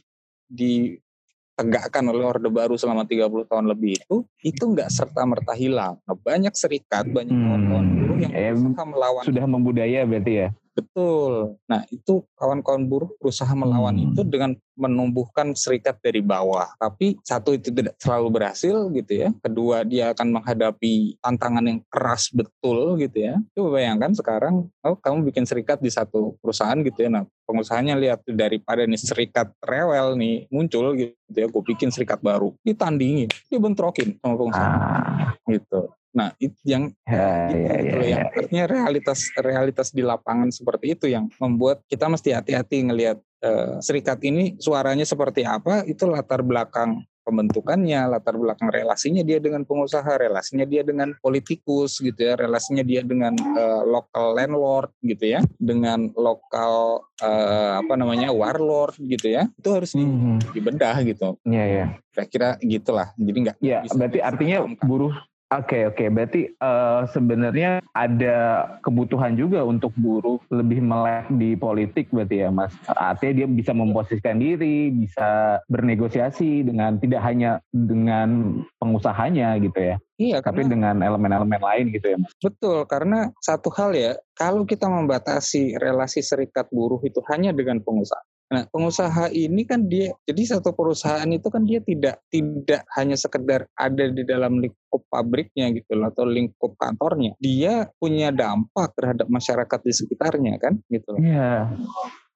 ditegakkan 0.47 2.07
oleh 2.07 2.23
Orde 2.23 2.47
Baru 2.47 2.79
selama 2.79 3.03
30 3.03 3.43
tahun 3.43 3.67
lebih 3.67 3.99
itu 3.99 4.23
itu 4.47 4.63
nggak 4.63 4.87
serta 4.87 5.27
merta 5.27 5.51
hilang. 5.51 5.99
Nah, 6.07 6.15
banyak 6.15 6.55
serikat, 6.55 7.03
banyak 7.11 7.35
Hmm, 7.35 7.43
kawan-kawan 7.43 7.87
buruh 7.91 8.17
yang 8.23 8.31
ya, 8.31 8.55
berusaha 8.55 8.85
melawan 8.87 9.23
Sudah 9.27 9.45
membudaya 9.45 9.99
berarti 10.07 10.33
ya. 10.47 10.49
Betul. 10.77 11.57
Nah 11.65 11.81
itu 11.89 12.21
kawan-kawan 12.37 12.85
buruh 12.85 13.09
berusaha 13.17 13.49
melawan 13.57 13.97
Hmm. 13.97 14.13
itu 14.13 14.21
dengan 14.21 14.53
menumbuhkan 14.77 15.57
serikat 15.57 15.97
dari 16.05 16.21
bawah. 16.21 16.69
Tapi 16.77 17.17
satu 17.25 17.57
itu 17.57 17.73
tidak 17.73 17.97
selalu 17.97 18.29
berhasil 18.29 18.93
gitu 18.93 19.25
ya. 19.25 19.33
Kedua 19.41 19.81
dia 19.81 20.13
akan 20.13 20.37
menghadapi 20.37 21.17
tantangan 21.17 21.65
yang 21.65 21.79
keras 21.89 22.29
betul 22.29 22.93
gitu 23.01 23.17
ya. 23.25 23.41
Coba 23.57 23.81
bayangkan 23.81 24.13
sekarang 24.13 24.69
oh 24.85 24.95
kamu 25.01 25.33
bikin 25.33 25.49
serikat 25.49 25.81
di 25.81 25.89
satu 25.89 26.37
perusahaan 26.37 26.77
gitu 26.85 27.09
ya. 27.09 27.09
Nah 27.09 27.23
pengusahanya 27.49 27.97
lihat 27.97 28.21
daripada 28.29 28.85
nih 28.85 29.01
serikat 29.01 29.49
rewel 29.65 30.13
nih 30.13 30.45
muncul 30.53 30.93
gitu 30.93 31.33
ya. 31.33 31.49
Gue 31.49 31.63
bikin 31.65 31.89
serikat 31.89 32.21
baru. 32.21 32.53
Ditandingin, 32.61 33.33
dibentrokin 33.49 34.21
sama 34.21 34.37
pengusaha 34.37 34.69
Ah, 34.69 35.33
gitu. 35.49 35.89
Nah 36.17 36.33
itu 36.41 36.57
yang 36.65 36.89
ya, 37.05 37.53
gitu, 37.53 37.61
ya, 37.61 37.77
gitu 37.77 37.93
ya, 37.93 37.93
loh, 37.93 38.01
ya. 38.01 38.09
yang 38.09 38.25
artinya 38.33 38.65
realitas 38.65 39.19
realitas 39.37 39.87
di 39.93 40.01
lapangan 40.01 40.49
seperti 40.49 40.97
itu 40.97 41.05
yang 41.05 41.29
membuat 41.37 41.85
kita 41.85 42.09
mesti 42.09 42.33
hati-hati 42.33 42.89
ngelihat 42.89 43.21
eh, 43.45 43.77
serikat 43.79 44.17
ini 44.25 44.57
suaranya 44.57 45.05
seperti 45.05 45.45
apa 45.45 45.85
itu 45.85 46.09
latar 46.09 46.41
belakang 46.41 47.05
pembentukannya 47.21 48.07
latar 48.07 48.39
belakang 48.39 48.71
relasinya 48.71 49.19
dia 49.19 49.35
dengan 49.37 49.67
pengusaha 49.67 50.07
relasinya 50.15 50.63
dia 50.63 50.79
dengan 50.79 51.11
politikus 51.19 51.99
gitu 51.99 52.15
ya 52.17 52.39
relasinya 52.39 52.81
dia 52.81 53.03
dengan 53.03 53.35
eh, 53.35 53.81
local 53.83 54.31
landlord 54.33 54.95
gitu 55.03 55.35
ya 55.35 55.43
dengan 55.59 56.07
lokal 56.15 57.03
eh, 57.19 57.71
apa 57.83 57.93
namanya 57.99 58.31
warlord 58.31 58.95
gitu 58.97 59.27
ya 59.29 59.45
itu 59.53 59.69
harus 59.69 59.91
di- 59.93 60.07
Hmm, 60.07 60.39
dibedah 60.49 60.95
gitu 61.03 61.35
Iya 61.43 61.63
ya. 61.67 61.85
kira-kira 62.09 62.49
gitulah 62.63 63.11
jadi 63.19 63.37
nggak 63.43 63.57
Ya, 63.59 63.83
bisa 63.83 63.99
berarti 63.99 64.19
artinya 64.23 64.57
buruh 64.81 65.11
Oke 65.47 65.87
oke, 65.87 66.11
berarti 66.11 66.51
eh, 66.51 67.01
sebenarnya 67.15 67.79
ada 67.95 68.67
kebutuhan 68.83 69.39
juga 69.39 69.63
untuk 69.63 69.95
buruh 69.95 70.43
lebih 70.51 70.83
melek 70.83 71.31
di 71.39 71.55
politik 71.55 72.11
berarti 72.11 72.43
ya 72.43 72.51
Mas. 72.51 72.75
Artinya 72.91 73.33
dia 73.43 73.47
bisa 73.47 73.71
memposisikan 73.71 74.43
diri, 74.43 74.91
bisa 74.91 75.63
bernegosiasi 75.71 76.67
dengan 76.67 76.99
tidak 76.99 77.23
hanya 77.23 77.63
dengan 77.71 78.59
pengusahanya 78.75 79.55
gitu 79.63 79.79
ya, 79.79 79.95
iya 80.19 80.43
tapi 80.43 80.67
karena 80.67 80.71
dengan 80.75 80.95
elemen-elemen 81.15 81.63
lain 81.63 81.95
gitu 81.95 82.07
ya 82.11 82.17
Mas. 82.19 82.31
Betul, 82.43 82.83
karena 82.83 83.31
satu 83.39 83.71
hal 83.71 83.95
ya, 83.95 84.19
kalau 84.35 84.67
kita 84.67 84.91
membatasi 84.91 85.79
relasi 85.79 86.19
serikat 86.27 86.67
buruh 86.75 86.99
itu 87.07 87.23
hanya 87.31 87.55
dengan 87.55 87.79
pengusaha. 87.79 88.19
Nah, 88.47 88.63
pengusaha 88.71 89.27
ini 89.35 89.67
kan 89.67 89.91
dia, 89.91 90.15
jadi 90.23 90.55
satu 90.55 90.71
perusahaan 90.71 91.27
itu 91.27 91.51
kan 91.51 91.67
dia 91.67 91.83
tidak 91.83 92.23
tidak 92.31 92.87
hanya 92.95 93.19
sekedar 93.19 93.67
ada 93.75 94.07
di 94.07 94.23
dalam 94.23 94.63
lingkup 94.63 95.03
pabriknya 95.11 95.67
gitu 95.75 95.99
loh, 95.99 96.07
atau 96.07 96.23
lingkup 96.23 96.79
kantornya. 96.79 97.35
Dia 97.43 97.91
punya 97.99 98.31
dampak 98.31 98.95
terhadap 98.95 99.27
masyarakat 99.27 99.79
di 99.83 99.91
sekitarnya 99.91 100.55
kan, 100.63 100.79
gitu 100.87 101.19
loh. 101.19 101.19
Iya. 101.19 101.75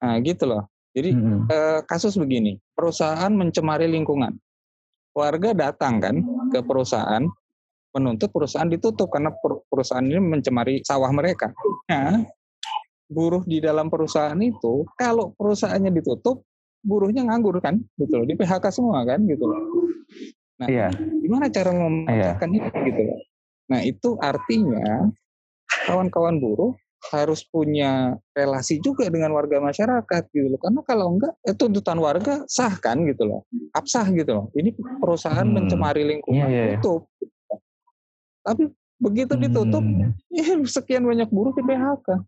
Nah, 0.04 0.14
gitu 0.20 0.44
loh. 0.44 0.68
Jadi 0.92 1.16
Mm-mm. 1.16 1.48
eh, 1.48 1.80
kasus 1.88 2.20
begini, 2.20 2.60
perusahaan 2.76 3.32
mencemari 3.32 3.88
lingkungan. 3.88 4.36
Warga 5.16 5.56
datang 5.56 6.00
kan 6.00 6.16
ke 6.52 6.60
perusahaan 6.60 7.24
menuntut 7.92 8.32
perusahaan 8.32 8.68
ditutup 8.68 9.12
karena 9.12 9.32
per- 9.32 9.64
perusahaan 9.68 10.04
ini 10.04 10.20
mencemari 10.20 10.80
sawah 10.84 11.08
mereka. 11.12 11.52
Nah, 11.88 12.24
buruh 13.12 13.44
di 13.44 13.60
dalam 13.60 13.92
perusahaan 13.92 14.38
itu 14.40 14.88
kalau 14.96 15.36
perusahaannya 15.36 15.92
ditutup 15.92 16.42
buruhnya 16.82 17.22
nganggur 17.28 17.60
kan 17.62 17.78
gitu 18.00 18.18
loh 18.18 18.26
di 18.26 18.34
PHK 18.34 18.64
semua 18.74 19.06
kan 19.06 19.22
gitu 19.28 19.44
loh 19.46 19.60
nah 20.58 20.66
iya. 20.66 20.88
gimana 21.22 21.46
cara 21.52 21.70
memecahkan 21.70 22.48
iya. 22.50 22.58
itu 22.58 22.78
gitu 22.90 23.02
loh 23.06 23.20
nah 23.70 23.80
itu 23.80 24.08
artinya 24.18 25.06
kawan-kawan 25.86 26.42
buruh 26.42 26.74
harus 27.10 27.42
punya 27.42 28.14
relasi 28.30 28.78
juga 28.78 29.10
dengan 29.10 29.34
warga 29.34 29.58
masyarakat 29.58 30.22
gitu 30.30 30.54
loh 30.54 30.60
karena 30.62 30.80
kalau 30.86 31.06
enggak 31.18 31.34
eh, 31.42 31.56
tuntutan 31.58 31.98
warga 31.98 32.46
sah 32.46 32.78
kan 32.78 33.02
gitu 33.02 33.26
loh 33.26 33.40
absah 33.74 34.06
gitu 34.14 34.30
loh 34.30 34.46
ini 34.54 34.70
perusahaan 35.02 35.42
hmm. 35.42 35.54
mencemari 35.54 36.06
lingkungan 36.06 36.46
yeah, 36.46 36.50
yeah. 36.50 36.66
Iya. 36.74 36.78
tutup 36.78 37.10
tapi 38.42 38.70
begitu 39.02 39.34
ditutup 39.34 39.82
hmm. 39.82 40.14
ya 40.30 40.54
sekian 40.62 41.02
banyak 41.02 41.26
buruh 41.34 41.50
di 41.58 41.62
PHK 41.66 42.22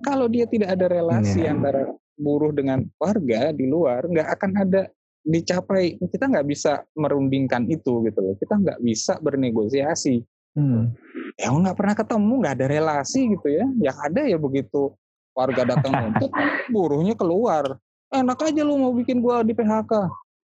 kalau 0.00 0.26
dia 0.26 0.46
tidak 0.48 0.74
ada 0.74 0.86
relasi 0.88 1.44
yeah. 1.44 1.52
antara 1.52 1.92
buruh 2.16 2.50
dengan 2.50 2.84
warga 2.96 3.52
di 3.52 3.68
luar 3.68 4.08
nggak 4.08 4.28
akan 4.40 4.52
ada 4.64 4.82
dicapai. 5.26 5.98
Kita 5.98 6.30
nggak 6.30 6.46
bisa 6.46 6.86
merundingkan 6.94 7.66
itu 7.66 8.06
gitu 8.06 8.18
loh. 8.22 8.34
Kita 8.38 8.56
nggak 8.56 8.78
bisa 8.80 9.18
bernegosiasi. 9.18 10.22
Hmm. 10.56 10.94
Ya 11.36 11.52
nggak 11.52 11.76
pernah 11.76 11.94
ketemu 11.98 12.32
nggak 12.40 12.54
ada 12.56 12.66
relasi 12.70 13.20
gitu 13.36 13.48
ya. 13.50 13.66
Yang 13.82 13.96
ada 14.00 14.22
ya 14.24 14.38
begitu. 14.38 14.94
Warga 15.36 15.62
datang 15.68 15.92
nuntut 15.92 16.32
buruhnya 16.74 17.12
keluar. 17.18 17.76
Enak 18.08 18.38
aja 18.38 18.62
lu 18.62 18.78
mau 18.78 18.94
bikin 18.94 19.18
gua 19.18 19.42
di 19.42 19.52
PHK 19.52 19.92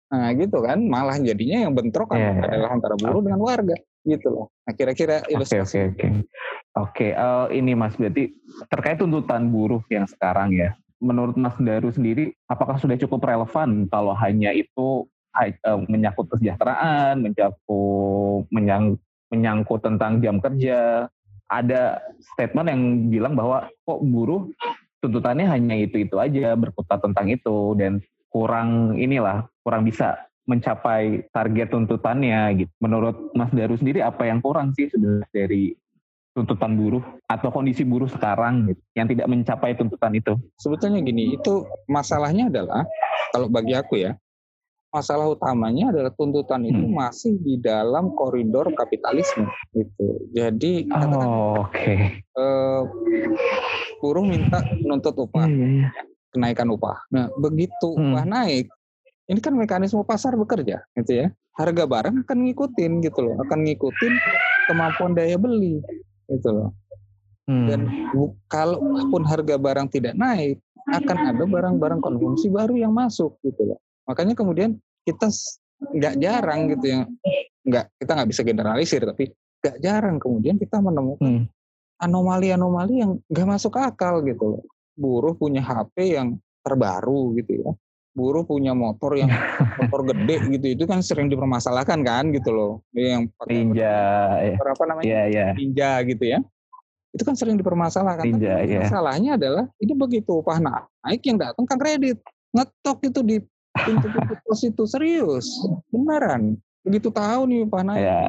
nah 0.10 0.34
gitu 0.34 0.65
kan. 0.65 0.82
Malah 0.82 1.22
jadinya 1.22 1.70
yang 1.70 1.77
bentrok 1.77 2.18
yeah. 2.18 2.34
Adalah 2.34 2.74
antara 2.74 2.98
buruh 2.98 3.22
dengan 3.22 3.46
warga 3.46 3.77
gitu 4.01 4.27
loh. 4.34 4.46
Nah 4.65 4.74
kira-kira 4.74 5.22
ilustrasi 5.29 5.94
oke 5.94 6.08
oke 6.79 6.91
oke 6.95 7.07
uh, 7.13 7.48
ini 7.51 7.75
mas 7.75 7.95
berarti 8.00 8.31
terkait 8.71 8.98
tuntutan 8.98 9.51
buruh 9.51 9.83
yang 9.91 10.07
sekarang 10.07 10.55
ya 10.55 10.75
menurut 11.00 11.36
Mas 11.39 11.55
Daru 11.55 11.89
sendiri 11.95 12.36
apakah 12.51 12.75
sudah 12.75 13.00
cukup 13.00 13.24
relevan 13.24 13.88
kalau 13.88 14.12
hanya 14.15 14.51
itu 14.51 15.07
uh, 15.36 15.79
menyangkut 15.88 16.27
kesejahteraan, 16.27 17.24
menyangkut 17.24 18.51
menyang, 18.51 19.00
menyangkut 19.31 19.79
tentang 19.79 20.19
jam 20.19 20.43
kerja, 20.43 21.07
ada 21.48 22.03
statement 22.36 22.67
yang 22.67 22.81
bilang 23.07 23.33
bahwa 23.33 23.71
kok 23.88 24.00
buruh 24.03 24.51
tuntutannya 25.00 25.48
hanya 25.48 25.79
itu-itu 25.79 26.19
aja 26.19 26.53
berkutat 26.59 27.00
tentang 27.00 27.31
itu 27.31 27.74
dan 27.79 28.03
kurang 28.29 29.00
inilah 29.00 29.48
kurang 29.63 29.88
bisa 29.88 30.19
mencapai 30.45 31.29
target 31.31 31.71
tuntutannya 31.71 32.65
gitu. 32.65 32.74
Menurut 32.81 33.31
Mas 33.38 33.53
Daru 33.53 33.77
sendiri 33.77 34.01
apa 34.01 34.27
yang 34.27 34.43
kurang 34.43 34.74
sih 34.75 34.89
sebenarnya 34.89 35.29
dari 35.31 35.77
tuntutan 36.39 36.79
buruh 36.79 37.03
atau 37.27 37.51
kondisi 37.51 37.84
buruh 37.84 38.08
sekarang 38.08 38.72
gitu, 38.72 38.79
yang 38.96 39.12
tidak 39.12 39.27
mencapai 39.27 39.75
tuntutan 39.75 40.15
itu? 40.15 40.39
Sebetulnya 40.55 41.03
gini, 41.03 41.36
itu 41.36 41.67
masalahnya 41.91 42.48
adalah 42.48 42.88
kalau 43.36 43.51
bagi 43.51 43.75
aku 43.75 44.00
ya, 44.00 44.15
masalah 44.89 45.27
utamanya 45.27 45.91
adalah 45.91 46.15
tuntutan 46.15 46.63
itu 46.63 46.79
hmm. 46.79 46.96
masih 46.96 47.36
di 47.43 47.60
dalam 47.60 48.15
koridor 48.15 48.72
kapitalisme 48.72 49.51
gitu. 49.75 50.24
Jadi 50.31 50.88
oh, 50.96 51.67
oke. 51.67 51.75
Okay. 51.75 52.24
Eh, 52.24 52.81
buruh 54.00 54.24
minta 54.24 54.63
nuntut 54.79 55.19
upah, 55.19 55.43
hmm. 55.43 55.91
kenaikan 56.31 56.72
upah. 56.72 57.03
Nah, 57.12 57.27
begitu 57.36 58.00
hmm. 58.00 58.15
upah 58.15 58.25
naik, 58.25 58.72
ini 59.27 59.39
kan 59.43 59.53
mekanisme 59.60 60.01
pasar 60.08 60.39
bekerja 60.39 60.88
gitu 60.96 61.27
ya. 61.27 61.27
Harga 61.60 61.84
barang 61.84 62.24
akan 62.24 62.38
ngikutin 62.48 63.03
gitu 63.03 63.19
loh, 63.19 63.36
akan 63.43 63.67
ngikutin 63.67 64.13
kemampuan 64.72 65.12
daya 65.12 65.36
beli 65.36 65.84
gitu 66.29 66.50
loh. 66.53 66.69
Hmm. 67.50 67.65
Dan 67.65 67.81
kalaupun 68.45 69.25
harga 69.25 69.57
barang 69.57 69.89
tidak 69.89 70.13
naik, 70.13 70.62
akan 70.89 71.17
ada 71.33 71.43
barang-barang 71.45 72.01
konsumsi 72.01 72.50
baru 72.50 72.77
yang 72.77 72.93
masuk 72.93 73.38
gitu 73.45 73.74
loh. 73.74 73.79
Makanya 74.09 74.33
kemudian 74.38 74.77
kita 75.05 75.29
nggak 75.93 76.15
jarang 76.21 76.69
gitu 76.74 76.86
yang 76.86 77.01
nggak 77.65 77.86
kita 78.01 78.12
nggak 78.19 78.29
bisa 78.29 78.41
generalisir 78.43 79.01
tapi 79.05 79.31
nggak 79.59 79.77
jarang 79.79 80.17
kemudian 80.19 80.55
kita 80.59 80.79
menemukan 80.83 81.24
hmm. 81.24 81.45
anomali-anomali 82.03 83.05
yang 83.05 83.12
nggak 83.29 83.48
masuk 83.48 83.77
akal 83.77 84.21
gitu 84.25 84.57
loh. 84.57 84.63
Buruh 85.00 85.33
punya 85.38 85.63
HP 85.63 86.19
yang 86.19 86.38
terbaru 86.65 87.37
gitu 87.39 87.65
ya. 87.65 87.72
Buruh 88.20 88.44
punya 88.44 88.75
motor 88.75 89.16
yang 89.16 89.32
motor 89.79 90.12
gede 90.12 90.60
gitu 90.60 90.68
itu 90.75 90.84
kan 90.84 91.00
sering 91.00 91.32
dipermasalahkan 91.32 92.03
kan 92.03 92.36
gitu 92.36 92.51
loh. 92.51 92.74
Yang 92.92 93.32
pakai 93.40 93.53
ninja 93.55 93.96
apa 94.60 94.84
namanya? 94.84 95.08
Yeah, 95.08 95.25
yeah. 95.32 95.50
Ninja 95.55 96.03
gitu 96.03 96.24
ya. 96.36 96.40
Itu 97.16 97.24
kan 97.24 97.40
sering 97.40 97.55
dipermasalahkan. 97.55 98.27
Ninja, 98.27 98.60
Tapi 98.60 98.75
yeah. 98.75 98.84
Masalahnya 98.84 99.32
adalah 99.40 99.66
ini 99.79 99.96
begitu 99.96 100.44
upah 100.44 100.60
naik 100.60 101.24
yang 101.24 101.40
datang 101.40 101.64
kan 101.64 101.79
kredit. 101.79 102.20
Ngetok 102.51 103.00
itu 103.08 103.22
di 103.24 103.38
pintu-pintu 103.86 104.34
pos 104.44 104.62
itu 104.66 104.84
serius 104.90 105.48
beneran 105.94 106.58
begitu 106.82 107.12
tahu 107.12 107.42
nih 107.48 107.68
Pak 107.68 107.84
Naik 107.86 108.01
ya. 108.01 108.22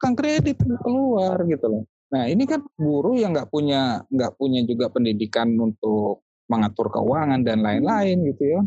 kan 0.00 0.12
kredit 0.16 0.58
keluar 0.82 1.36
gitu 1.46 1.66
loh 1.68 1.84
nah 2.10 2.26
ini 2.26 2.42
kan 2.42 2.64
buruh 2.74 3.14
yang 3.14 3.30
nggak 3.30 3.50
punya 3.54 4.02
nggak 4.10 4.34
punya 4.34 4.66
juga 4.66 4.90
pendidikan 4.90 5.54
untuk 5.54 6.26
mengatur 6.50 6.90
keuangan 6.90 7.46
dan 7.46 7.62
lain-lain 7.62 8.26
gitu 8.34 8.42
ya 8.58 8.60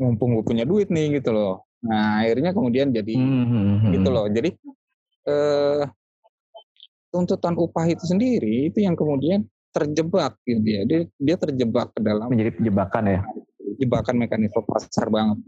mumpung 0.00 0.40
gue 0.40 0.44
punya 0.44 0.64
duit 0.66 0.90
nih 0.90 1.20
gitu 1.20 1.30
loh 1.34 1.66
nah 1.84 2.24
akhirnya 2.24 2.56
kemudian 2.56 2.90
jadi 2.90 3.14
hmm, 3.14 3.44
hmm, 3.44 3.64
hmm. 3.84 3.92
gitu 4.00 4.08
loh 4.08 4.26
jadi 4.32 4.50
eh, 5.28 5.82
tuntutan 7.12 7.54
upah 7.54 7.86
itu 7.86 8.04
sendiri 8.08 8.72
itu 8.72 8.82
yang 8.82 8.96
kemudian 8.96 9.44
terjebak 9.74 10.38
gitu 10.46 10.64
ya 10.64 10.82
dia 10.86 11.00
dia 11.18 11.36
terjebak 11.36 11.92
ke 11.92 12.00
dalam 12.00 12.30
menjadi 12.30 12.56
jebakan 12.62 13.04
ya 13.10 13.20
jebakan 13.78 14.16
mekanisme 14.20 14.62
pasar 14.64 15.10
banget. 15.10 15.38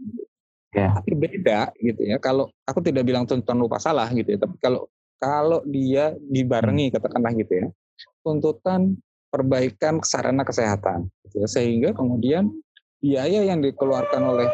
Yeah. 0.75 0.93
Tapi 0.99 1.11
beda 1.15 1.71
gitu 1.79 2.01
ya. 2.03 2.17
Kalau 2.19 2.51
aku 2.67 2.83
tidak 2.83 3.07
bilang 3.07 3.23
tuntutan 3.25 3.57
upah 3.63 3.81
salah 3.81 4.07
gitu 4.11 4.35
ya, 4.35 4.39
tapi 4.39 4.55
kalau 4.59 4.85
kalau 5.17 5.65
dia 5.65 6.13
dibarengi 6.21 6.91
hmm. 6.91 6.93
katakanlah 6.99 7.33
gitu 7.33 7.53
ya, 7.65 7.67
tuntutan 8.21 8.93
perbaikan 9.33 9.99
sarana 10.05 10.45
kesehatan, 10.45 11.09
gitu 11.25 11.43
ya, 11.43 11.47
sehingga 11.49 11.89
kemudian 11.97 12.53
biaya 13.01 13.45
yang 13.45 13.61
dikeluarkan 13.61 14.21
oleh 14.23 14.49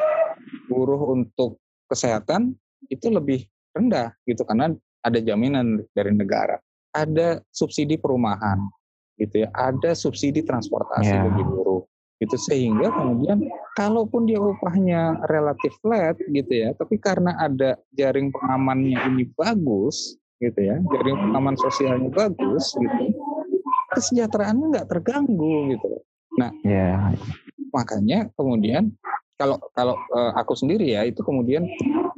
buruh 0.68 1.16
untuk 1.16 1.60
kesehatan 1.88 2.56
itu 2.92 3.08
lebih 3.08 3.48
rendah 3.74 4.12
gitu 4.28 4.44
karena 4.44 4.72
ada 5.04 5.20
jaminan 5.20 5.84
dari 5.92 6.16
negara, 6.16 6.56
ada 6.96 7.44
subsidi 7.52 8.00
perumahan, 8.00 8.60
gitu 9.20 9.44
ya, 9.44 9.50
ada 9.52 9.92
subsidi 9.92 10.44
transportasi 10.48 11.12
yeah. 11.12 11.28
bagi 11.28 11.44
buruh, 11.44 11.84
gitu 12.24 12.40
sehingga 12.40 12.88
kemudian 12.88 13.44
kalaupun 13.76 14.24
dia 14.24 14.40
upahnya 14.40 15.20
relatif 15.28 15.76
flat 15.84 16.16
gitu 16.32 16.54
ya 16.54 16.72
tapi 16.80 16.96
karena 16.96 17.36
ada 17.36 17.76
jaring 18.00 18.32
pengamannya 18.32 18.96
ini 19.12 19.28
bagus 19.36 20.16
gitu 20.40 20.56
ya 20.56 20.80
jaring 20.80 21.20
pengaman 21.20 21.56
sosialnya 21.60 22.08
bagus 22.14 22.72
gitu 22.80 23.12
kesejahteraannya 23.92 24.66
nggak 24.72 24.88
terganggu 24.88 25.76
gitu 25.76 25.90
nah 26.40 26.52
yeah. 26.64 27.12
Makanya 27.74 28.30
kemudian 28.38 28.94
kalau 29.36 29.58
kalau 29.74 29.98
uh, 30.14 30.32
aku 30.38 30.54
sendiri 30.54 30.94
ya 30.94 31.04
itu 31.04 31.26
kemudian 31.26 31.66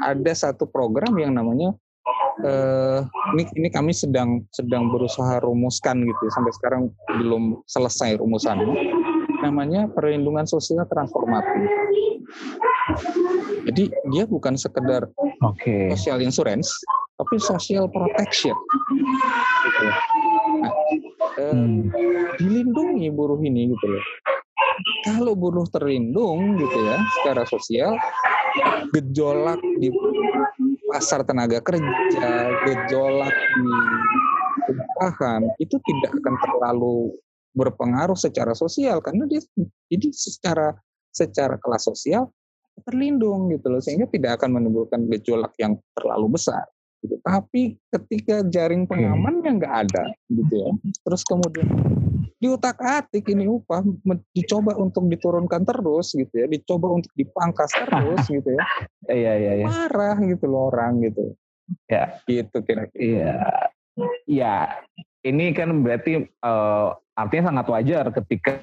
ada 0.04 0.32
satu 0.36 0.68
program 0.68 1.16
yang 1.16 1.34
namanya 1.34 1.74
uh, 2.44 3.02
ini 3.34 3.48
ini 3.56 3.70
kami 3.72 3.96
sedang 3.96 4.44
sedang 4.52 4.92
berusaha 4.92 5.40
rumuskan 5.42 6.04
gitu 6.04 6.22
ya. 6.28 6.32
sampai 6.36 6.54
sekarang 6.60 6.84
belum 7.18 7.64
selesai 7.66 8.20
rumusannya 8.20 9.06
namanya 9.46 9.86
perlindungan 9.94 10.50
sosial 10.50 10.90
transformatif. 10.90 11.70
Jadi 13.66 13.84
dia 14.14 14.24
bukan 14.26 14.58
sekedar 14.58 15.10
okay. 15.46 15.94
social 15.94 16.22
insurance, 16.22 16.70
tapi 17.22 17.38
social 17.38 17.86
protection. 17.90 18.58
Gitu. 19.66 19.86
Nah, 20.62 20.74
eh, 21.42 21.54
hmm. 21.54 21.94
dilindungi 22.42 23.10
buruh 23.14 23.38
ini 23.42 23.74
gitu 23.74 23.86
loh. 23.86 24.06
Kalau 25.08 25.34
buruh 25.38 25.68
terlindung 25.72 26.60
gitu 26.60 26.78
ya 26.84 26.98
secara 27.22 27.44
sosial, 27.48 27.92
gejolak 28.92 29.62
di 29.80 29.90
pasar 30.92 31.24
tenaga 31.24 31.60
kerja, 31.64 32.28
gejolak 32.68 33.36
di 33.36 33.68
perubahan 34.66 35.42
itu 35.62 35.76
tidak 35.80 36.12
akan 36.20 36.36
terlalu 36.40 37.14
berpengaruh 37.56 38.20
secara 38.20 38.52
sosial 38.52 39.00
karena 39.00 39.24
dia 39.32 39.40
jadi 39.88 40.08
secara 40.12 40.76
secara 41.16 41.56
kelas 41.56 41.88
sosial 41.88 42.28
terlindung 42.84 43.48
gitu 43.56 43.72
loh 43.72 43.80
sehingga 43.80 44.04
tidak 44.12 44.44
akan 44.44 44.60
menimbulkan 44.60 45.08
gejolak 45.08 45.56
yang 45.56 45.80
terlalu 45.96 46.36
besar 46.36 46.68
gitu. 47.00 47.16
Tapi 47.24 47.80
ketika 47.96 48.44
jaring 48.44 48.84
pengamannya 48.84 49.62
nggak 49.62 49.76
ada 49.88 50.12
gitu 50.28 50.54
ya, 50.60 50.72
terus 51.08 51.24
kemudian 51.24 51.68
diutak 52.46 52.78
atik 52.78 53.26
ini 53.34 53.50
upah 53.50 53.82
dicoba 54.38 54.78
untuk 54.78 55.10
diturunkan 55.10 55.66
terus 55.66 56.14
gitu 56.14 56.30
ya, 56.30 56.46
dicoba 56.46 56.94
untuk 56.94 57.10
dipangkas 57.18 57.74
terus 57.74 58.22
gitu 58.38 58.50
ya. 58.54 58.64
Iya 59.10 59.34
iya 59.42 59.52
iya. 59.62 59.66
Marah 59.66 60.22
gitu 60.22 60.46
loh 60.46 60.70
orang 60.70 61.02
gitu. 61.02 61.34
Ya. 61.90 62.22
Gitu 62.30 62.62
kira-kira. 62.62 62.94
Iya. 63.02 63.34
Iya. 64.30 64.56
Ini 65.26 65.58
kan 65.58 65.74
berarti 65.82 66.22
uh, 66.46 66.94
artinya 67.18 67.50
sangat 67.50 67.66
wajar 67.74 68.06
ketika 68.14 68.62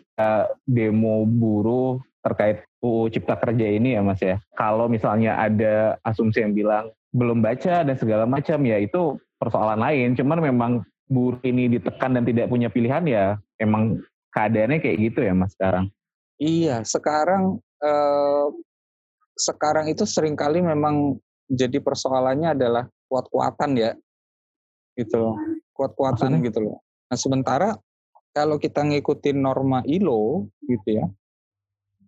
demo 0.62 1.27
buruh 1.27 1.99
terkait 2.23 2.62
UU 2.79 3.11
Cipta 3.11 3.35
Kerja 3.35 3.66
ini 3.66 3.99
ya 3.99 4.01
Mas 4.07 4.23
ya. 4.23 4.38
Kalau 4.55 4.87
misalnya 4.87 5.35
ada 5.42 5.99
asumsi 6.07 6.38
yang 6.38 6.55
bilang 6.55 6.95
belum 7.11 7.42
baca 7.42 7.83
dan 7.83 7.97
segala 7.99 8.31
macam 8.31 8.62
ya 8.62 8.79
itu 8.79 9.18
persoalan 9.42 9.83
lain. 9.83 10.14
Cuman 10.14 10.38
memang 10.38 10.73
buruh 11.12 11.40
ini 11.44 11.68
ditekan 11.68 12.16
dan 12.16 12.25
tidak 12.25 12.48
punya 12.48 12.72
pilihan 12.72 13.05
ya 13.05 13.27
emang 13.61 14.01
keadaannya 14.33 14.81
kayak 14.81 14.98
gitu 15.12 15.20
ya 15.29 15.33
Mas 15.37 15.53
sekarang. 15.53 15.92
Iya, 16.40 16.83
sekarang 16.83 17.61
eh, 17.85 18.46
sekarang 19.37 19.87
itu 19.92 20.09
sering 20.09 20.35
kali 20.35 20.64
memang 20.64 21.20
jadi 21.53 21.79
persoalannya 21.85 22.57
adalah 22.57 22.85
kuat-kuatan 23.07 23.77
ya. 23.77 23.92
Gitu 24.96 25.16
loh. 25.20 25.37
Kuat-kuatan 25.77 26.40
gitu 26.40 26.59
loh. 26.64 26.81
Nah, 27.12 27.18
sementara 27.20 27.77
kalau 28.33 28.57
kita 28.57 28.81
ngikutin 28.81 29.37
norma 29.37 29.85
ILO 29.85 30.48
gitu 30.64 30.88
ya, 30.96 31.05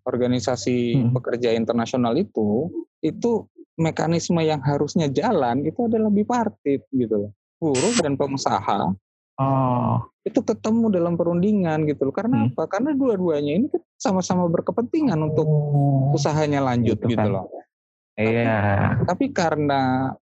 organisasi 0.09 0.97
hmm. 0.97 1.13
pekerja 1.13 1.53
internasional 1.53 2.17
itu, 2.17 2.73
itu 3.05 3.45
mekanisme 3.77 4.41
yang 4.41 4.63
harusnya 4.65 5.11
jalan 5.13 5.65
itu 5.67 5.85
adalah 5.85 6.09
bipartit 6.09 6.89
gitu 6.89 7.29
loh. 7.29 7.33
Buruh 7.65 7.97
dan 8.05 8.21
pengusaha 8.21 8.93
oh. 9.41 9.97
itu 10.21 10.41
ketemu 10.45 10.93
dalam 10.93 11.17
perundingan 11.17 11.89
gitu 11.89 12.13
loh. 12.13 12.15
Karena 12.15 12.45
hmm. 12.45 12.53
apa? 12.53 12.69
Karena 12.69 12.93
dua-duanya 12.93 13.53
ini 13.57 13.67
kan 13.73 13.81
sama-sama 13.97 14.45
berkepentingan 14.53 15.17
untuk 15.17 15.49
oh. 15.49 16.13
usahanya 16.13 16.61
lanjut 16.61 17.01
gitu, 17.01 17.17
gitu 17.17 17.29
loh. 17.33 17.49
Iya. 18.21 19.01
Tapi, 19.01 19.05
tapi 19.09 19.25
karena 19.33 20.13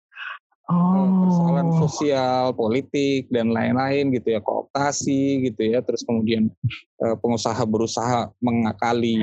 oh. 0.70 1.26
persoalan 1.26 1.68
sosial, 1.82 2.54
politik 2.54 3.26
dan 3.34 3.50
lain-lain 3.50 4.14
gitu 4.14 4.38
ya, 4.38 4.40
kooptasi 4.40 5.50
gitu 5.50 5.60
ya, 5.66 5.82
terus 5.82 6.06
kemudian 6.06 6.46
eh, 7.02 7.16
pengusaha 7.18 7.60
berusaha 7.66 8.30
mengakali 8.38 9.18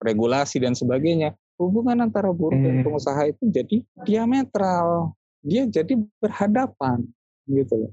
regulasi 0.00 0.64
dan 0.64 0.72
sebagainya. 0.72 1.36
Hubungan 1.60 2.08
antara 2.08 2.32
buruh 2.32 2.56
dan 2.56 2.80
pengusaha 2.80 3.28
itu 3.28 3.52
jadi 3.52 3.84
diametral, 4.08 5.12
dia 5.44 5.68
jadi 5.68 5.92
berhadapan 6.16 7.04
gitu 7.50 7.74
loh. 7.86 7.92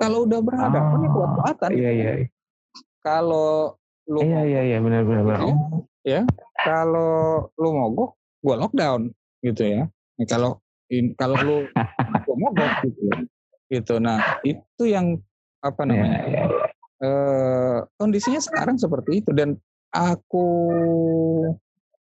Kalau 0.00 0.24
udah 0.24 0.40
berhadapan 0.40 0.96
oh. 0.96 1.04
ya 1.04 1.08
kuat-kuatan. 1.12 1.70
Iya 1.76 1.90
iya. 1.92 2.10
Kalau 3.04 3.76
lu 4.08 4.18
Iya 4.24 4.40
iya 4.48 4.60
iya 4.74 4.78
benar 4.80 5.04
benar. 5.04 5.22
benar. 5.24 5.40
Ya, 5.44 5.54
ya. 6.04 6.20
Kalau 6.64 7.52
lu 7.60 7.68
mogok, 7.76 8.16
gua 8.40 8.56
lockdown 8.64 9.12
gitu 9.44 9.62
ya. 9.68 9.82
Nah, 10.18 10.26
kalau 10.26 10.58
in, 10.88 11.12
kalau 11.14 11.36
lu 11.44 11.56
mogok 12.40 12.72
gitu 12.88 13.28
gitu 13.68 14.00
nah 14.00 14.40
itu 14.42 14.88
yang 14.88 15.20
apa 15.60 15.84
iya, 15.84 15.88
namanya 15.92 16.18
ya, 16.24 16.24
ya, 16.24 16.44
ya. 16.48 16.66
Eh, 16.98 17.78
kondisinya 17.94 18.42
sekarang 18.42 18.74
seperti 18.74 19.22
itu 19.22 19.30
dan 19.30 19.54
aku 19.94 20.46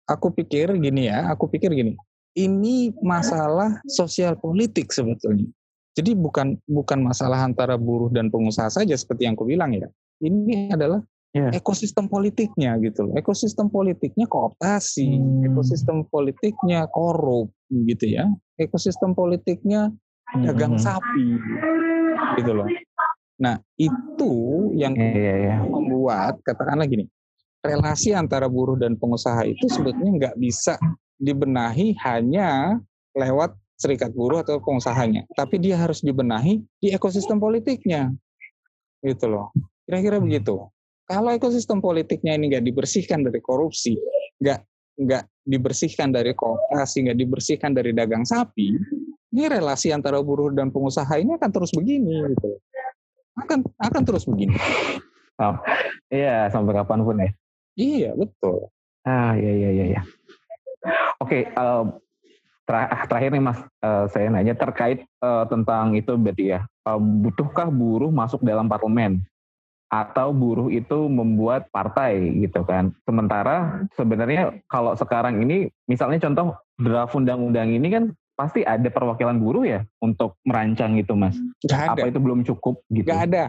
aku 0.06 0.26
pikir 0.38 0.70
gini 0.78 1.10
ya 1.10 1.26
aku 1.32 1.50
pikir 1.50 1.72
gini 1.74 1.98
ini 2.38 2.94
masalah 3.02 3.82
sosial 3.90 4.38
politik 4.38 4.92
sebetulnya 4.94 5.48
jadi 5.94 6.18
bukan 6.18 6.58
bukan 6.66 6.98
masalah 7.06 7.46
antara 7.46 7.78
buruh 7.78 8.10
dan 8.10 8.28
pengusaha 8.28 8.68
saja 8.68 8.94
seperti 8.98 9.30
yang 9.30 9.38
aku 9.38 9.46
bilang 9.46 9.74
ya 9.74 9.86
ini 10.22 10.70
adalah 10.70 11.02
yeah. 11.34 11.50
ekosistem 11.50 12.06
politiknya 12.06 12.78
gitu 12.80 13.10
loh. 13.10 13.14
Ekosistem 13.18 13.66
politiknya 13.68 14.30
kooptasi, 14.30 15.18
hmm. 15.18 15.50
ekosistem 15.50 16.06
politiknya 16.06 16.86
korup 16.88 17.50
gitu 17.68 18.06
ya. 18.06 18.30
Ekosistem 18.54 19.12
politiknya 19.12 19.90
dagang 20.38 20.78
hmm. 20.78 20.82
sapi 20.82 21.28
gitu 22.38 22.52
loh. 22.54 22.68
Nah, 23.42 23.58
itu 23.74 24.32
yang 24.78 24.94
yeah, 24.94 25.18
yeah, 25.18 25.36
yeah. 25.50 25.58
membuat 25.66 26.38
katakanlah 26.46 26.86
gini, 26.86 27.10
relasi 27.66 28.14
antara 28.14 28.46
buruh 28.46 28.78
dan 28.78 28.94
pengusaha 28.94 29.42
itu 29.42 29.66
sebetulnya 29.66 30.12
nggak 30.30 30.36
bisa 30.38 30.78
dibenahi 31.18 31.98
hanya 32.06 32.78
lewat 33.18 33.58
serikat 33.74 34.14
buruh 34.14 34.46
atau 34.46 34.62
pengusahanya, 34.62 35.26
tapi 35.34 35.58
dia 35.58 35.74
harus 35.74 36.00
dibenahi 36.00 36.62
di 36.78 36.94
ekosistem 36.94 37.42
politiknya, 37.42 38.14
gitu 39.02 39.26
loh. 39.26 39.50
Kira-kira 39.84 40.22
begitu. 40.22 40.70
Kalau 41.04 41.28
ekosistem 41.34 41.84
politiknya 41.84 42.38
ini 42.38 42.54
nggak 42.54 42.64
dibersihkan 42.64 43.26
dari 43.26 43.40
korupsi, 43.42 43.98
nggak 44.40 44.60
nggak 44.94 45.24
dibersihkan 45.44 46.14
dari 46.14 46.32
kooptasi, 46.32 47.10
nggak 47.10 47.18
dibersihkan 47.18 47.74
dari 47.74 47.90
dagang 47.90 48.22
sapi, 48.22 48.78
ini 49.34 49.44
relasi 49.50 49.90
antara 49.90 50.22
buruh 50.22 50.54
dan 50.54 50.70
pengusaha 50.70 51.10
ini 51.18 51.34
akan 51.34 51.50
terus 51.50 51.74
begini, 51.74 52.22
gitu. 52.32 52.56
Akan 53.34 53.66
akan 53.82 54.02
terus 54.06 54.24
begini. 54.30 54.54
Oh, 55.42 55.58
iya 56.14 56.46
sampai 56.54 56.78
kapan 56.78 57.02
pun 57.02 57.18
ya. 57.18 57.30
Iya 57.74 58.10
betul. 58.14 58.70
Ah 59.02 59.34
iya 59.34 59.50
iya 59.50 59.70
iya. 59.74 59.84
iya. 59.98 60.02
Oke, 61.18 61.50
uh, 61.58 61.90
terakhir 62.64 63.30
nih 63.32 63.44
mas, 63.44 63.60
uh, 63.84 64.08
saya 64.08 64.32
nanya 64.32 64.56
terkait 64.56 65.04
uh, 65.20 65.44
tentang 65.46 65.92
itu 65.92 66.16
berarti 66.16 66.56
ya, 66.56 66.60
uh, 66.88 66.98
butuhkah 66.98 67.68
buruh 67.68 68.08
masuk 68.08 68.40
dalam 68.42 68.66
parlemen? 68.66 69.20
atau 69.94 70.34
buruh 70.34 70.74
itu 70.74 71.06
membuat 71.06 71.70
partai 71.70 72.18
gitu 72.42 72.66
kan. 72.66 72.90
Sementara 73.06 73.86
sebenarnya 73.94 74.58
kalau 74.66 74.98
sekarang 74.98 75.38
ini 75.38 75.70
misalnya 75.86 76.18
contoh 76.18 76.58
draft 76.74 77.14
undang-undang 77.14 77.70
ini 77.70 77.88
kan 77.94 78.04
pasti 78.34 78.66
ada 78.66 78.90
perwakilan 78.90 79.38
buruh 79.38 79.62
ya 79.62 79.86
untuk 80.02 80.34
merancang 80.42 80.98
itu 80.98 81.14
mas. 81.14 81.38
Gak 81.62 81.94
ada. 81.94 82.02
Apa 82.02 82.10
itu 82.10 82.18
belum 82.18 82.42
cukup 82.42 82.82
gitu? 82.90 83.06
Gak 83.06 83.30
ada. 83.30 83.44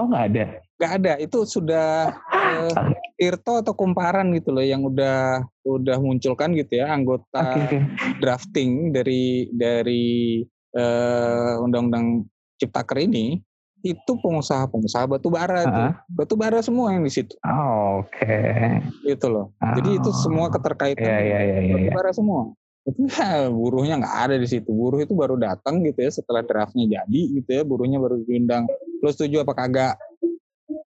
Oh 0.00 0.08
nggak 0.08 0.26
ada. 0.32 0.44
Gak 0.80 0.92
ada. 0.96 1.12
Itu 1.20 1.44
sudah 1.44 2.16
eh, 2.50 3.28
Irto 3.30 3.62
atau 3.62 3.72
kumparan 3.76 4.32
gitu 4.34 4.50
loh 4.50 4.64
yang 4.64 4.82
udah 4.82 5.44
udah 5.62 5.96
munculkan 6.02 6.56
gitu 6.58 6.82
ya 6.82 6.90
anggota 6.90 7.54
okay, 7.54 7.62
okay. 7.68 7.80
drafting 8.18 8.90
dari 8.90 9.46
dari 9.54 10.42
eh, 10.74 11.54
undang-undang 11.62 12.26
Ciptaker 12.60 13.00
ini 13.00 13.40
itu 13.80 14.12
pengusaha-pengusaha 14.20 15.08
batu 15.08 15.32
bara 15.32 15.64
itu. 15.64 15.82
Batu 16.12 16.34
bara 16.36 16.60
semua 16.60 16.92
yang 16.92 17.04
di 17.04 17.12
situ. 17.12 17.32
Oh, 17.44 18.04
Oke. 18.04 18.20
Okay. 18.20 19.16
Gitu 19.16 19.26
loh. 19.32 19.56
Oh. 19.56 19.74
Jadi 19.80 19.90
itu 19.96 20.10
semua 20.20 20.52
keterkaitan 20.52 21.00
yeah, 21.00 21.20
yeah, 21.20 21.42
yeah, 21.42 21.60
yeah, 21.64 21.76
batu 21.76 21.90
bara 21.96 22.10
semua. 22.12 22.52
Itu 22.84 23.00
ya, 23.08 23.48
buruhnya 23.48 23.94
nggak 24.00 24.16
ada 24.28 24.36
di 24.36 24.48
situ. 24.48 24.68
Buruh 24.68 25.00
itu 25.00 25.12
baru 25.16 25.40
datang 25.40 25.80
gitu 25.84 26.00
ya 26.00 26.10
setelah 26.12 26.44
draftnya 26.44 26.84
jadi 26.88 27.20
gitu 27.40 27.50
ya. 27.50 27.62
Buruhnya 27.64 27.96
baru 28.00 28.20
diundang. 28.24 28.68
Lo 29.00 29.08
setuju 29.12 29.44
apa 29.44 29.52
kagak? 29.56 29.96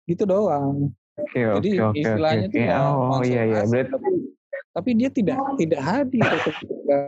Gitu 0.04 0.28
doang. 0.28 0.92
Okay, 1.12 1.44
Jadi 1.44 1.70
okay, 1.76 2.00
istilahnya 2.00 2.46
okay, 2.48 2.66
okay. 2.72 3.12
Oh 3.12 3.20
iya 3.20 3.42
iya. 3.44 3.60
Tapi, 3.68 4.10
tapi 4.72 4.90
dia 4.96 5.10
tidak 5.12 5.38
tidak 5.60 5.80
hadir 5.84 6.24
ketika 6.40 6.98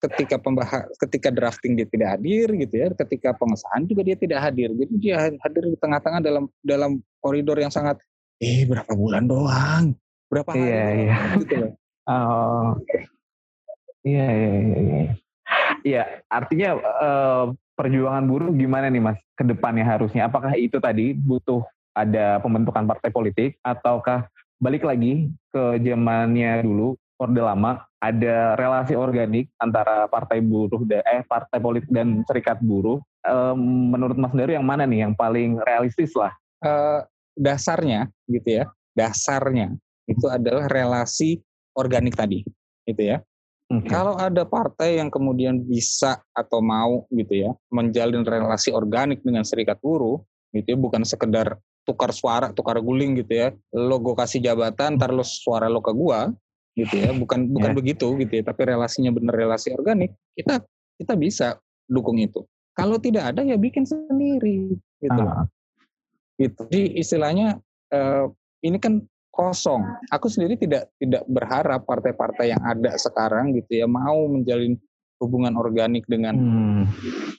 ketika 0.00 0.36
pembahas 0.40 0.86
ketika 0.96 1.28
drafting 1.28 1.76
dia 1.76 1.84
tidak 1.84 2.16
hadir 2.16 2.48
gitu 2.56 2.72
ya 2.72 2.88
ketika 2.94 3.34
pengesahan 3.34 3.84
juga 3.90 4.02
dia 4.06 4.16
tidak 4.16 4.38
hadir. 4.46 4.70
Jadi 4.70 4.94
dia 5.02 5.14
hadir 5.34 5.62
di 5.66 5.76
tengah-tengah 5.82 6.20
dalam 6.22 6.44
dalam 6.62 7.02
koridor 7.18 7.58
yang 7.58 7.74
sangat 7.74 7.98
eh 8.38 8.64
berapa 8.64 8.92
bulan 8.94 9.26
doang? 9.26 9.84
Berapa 10.30 10.54
hari 10.54 10.62
iya, 10.62 10.84
iya. 10.94 11.16
gitu 11.42 11.54
loh. 11.58 11.72
Oh 12.10 12.74
iya 14.02 14.26
iya 14.26 14.52
iya 14.56 14.78
iya, 14.80 15.02
iya 15.84 16.02
artinya 16.26 16.74
uh, 16.80 17.44
perjuangan 17.78 18.24
buruh 18.26 18.50
gimana 18.50 18.90
nih 18.90 18.98
mas 18.98 19.20
ke 19.36 19.44
depannya 19.46 19.84
harusnya? 19.86 20.26
Apakah 20.26 20.56
itu 20.56 20.80
tadi 20.82 21.14
butuh 21.14 21.62
ada 21.96 22.38
pembentukan 22.38 22.86
partai 22.86 23.10
politik 23.10 23.58
ataukah 23.66 24.30
balik 24.60 24.84
lagi 24.84 25.32
ke 25.50 25.80
zamannya 25.80 26.62
dulu 26.62 26.94
orde 27.20 27.42
lama 27.44 27.84
ada 28.00 28.56
relasi 28.56 28.96
organik 28.96 29.52
antara 29.60 30.08
partai 30.08 30.40
buruh 30.40 30.80
dan 30.88 31.04
eh 31.04 31.20
partai 31.20 31.60
politik 31.60 31.92
dan 31.92 32.24
serikat 32.24 32.56
buruh. 32.64 32.96
Um, 33.20 33.92
menurut 33.92 34.16
Mas 34.16 34.32
Daru 34.32 34.56
yang 34.56 34.64
mana 34.64 34.88
nih 34.88 35.04
yang 35.04 35.12
paling 35.12 35.60
realistis 35.68 36.16
lah? 36.16 36.32
Uh, 36.64 37.04
dasarnya 37.36 38.08
gitu 38.24 38.64
ya, 38.64 38.64
dasarnya 38.96 39.76
itu 40.08 40.24
adalah 40.32 40.64
relasi 40.72 41.44
organik 41.76 42.16
tadi, 42.16 42.40
gitu 42.88 43.02
ya. 43.04 43.20
Okay. 43.70 43.92
Kalau 43.92 44.16
ada 44.16 44.42
partai 44.48 44.98
yang 44.98 45.12
kemudian 45.12 45.62
bisa 45.62 46.18
atau 46.32 46.58
mau 46.64 47.04
gitu 47.12 47.44
ya 47.46 47.52
menjalin 47.70 48.24
relasi 48.24 48.72
organik 48.72 49.20
dengan 49.20 49.44
serikat 49.44 49.76
buruh, 49.84 50.24
gitu 50.56 50.74
ya, 50.74 50.78
bukan 50.80 51.04
sekedar 51.04 51.60
tukar 51.90 52.14
suara, 52.14 52.54
tukar 52.54 52.78
guling 52.78 53.18
gitu 53.18 53.34
ya. 53.34 53.48
Logo 53.74 54.14
kasih 54.14 54.38
jabatan, 54.38 54.94
ntar 54.94 55.10
lo 55.10 55.26
suara 55.26 55.66
lo 55.66 55.82
ke 55.82 55.90
gua, 55.90 56.30
gitu 56.78 56.94
ya 57.02 57.10
bukan 57.10 57.50
bukan 57.50 57.70
yeah. 57.74 57.78
begitu 57.78 58.06
gitu 58.22 58.32
ya 58.40 58.42
tapi 58.46 58.60
relasinya 58.70 59.10
benar 59.10 59.34
relasi 59.34 59.74
organik 59.74 60.14
kita 60.38 60.62
kita 60.96 61.14
bisa 61.18 61.46
dukung 61.90 62.16
itu 62.22 62.46
kalau 62.78 62.96
tidak 62.96 63.34
ada 63.34 63.42
ya 63.42 63.58
bikin 63.58 63.82
sendiri 63.82 64.78
gitu 65.02 65.20
uh. 65.20 65.44
gitu 66.38 66.62
jadi 66.70 66.82
istilahnya 66.94 67.58
uh, 67.90 68.30
ini 68.62 68.78
kan 68.78 69.02
kosong 69.34 69.82
aku 70.14 70.30
sendiri 70.30 70.54
tidak 70.54 70.88
tidak 71.02 71.26
berharap 71.26 71.82
partai-partai 71.84 72.54
yang 72.54 72.62
ada 72.62 72.94
sekarang 72.94 73.52
gitu 73.58 73.82
ya 73.82 73.86
mau 73.90 74.30
menjalin 74.30 74.78
hubungan 75.20 75.54
organik 75.60 76.08
dengan 76.08 76.34
hmm. 76.34 76.82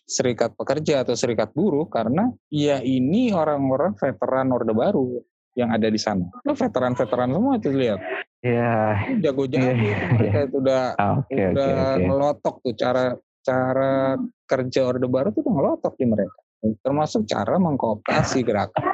serikat 0.05 0.53
pekerja 0.53 1.01
atau 1.01 1.17
serikat 1.17 1.49
buruh 1.51 1.89
karena 1.89 2.29
ya 2.53 2.77
ini 2.79 3.33
orang-orang 3.33 3.97
veteran 3.97 4.53
orde 4.53 4.71
baru 4.71 5.19
yang 5.57 5.73
ada 5.73 5.89
di 5.91 5.99
sana. 5.99 6.29
Lo 6.47 6.55
veteran-veteran 6.55 7.33
semua 7.33 7.59
itu 7.59 7.69
lihat. 7.73 7.99
Iya. 8.41 8.73
Jago-jago 9.21 9.65
Iya, 9.67 9.73
iya, 9.75 9.97
mereka 10.15 10.39
iya. 10.39 10.47
itu 10.47 10.57
udah 10.61 10.83
Ah, 10.97 11.13
oke 11.21 11.41
udah 11.53 11.67
oke. 11.67 12.03
ngelotok 12.07 12.55
tuh 12.63 12.73
cara 12.77 13.05
cara 13.41 13.93
kerja 14.45 14.81
orde 14.85 15.07
baru 15.09 15.33
tuh 15.33 15.41
udah 15.43 15.53
ngelotok 15.57 15.93
di 15.97 16.05
mereka. 16.05 16.37
Termasuk 16.85 17.25
cara 17.25 17.57
mengkooptasi 17.57 18.45
gerakan 18.45 18.85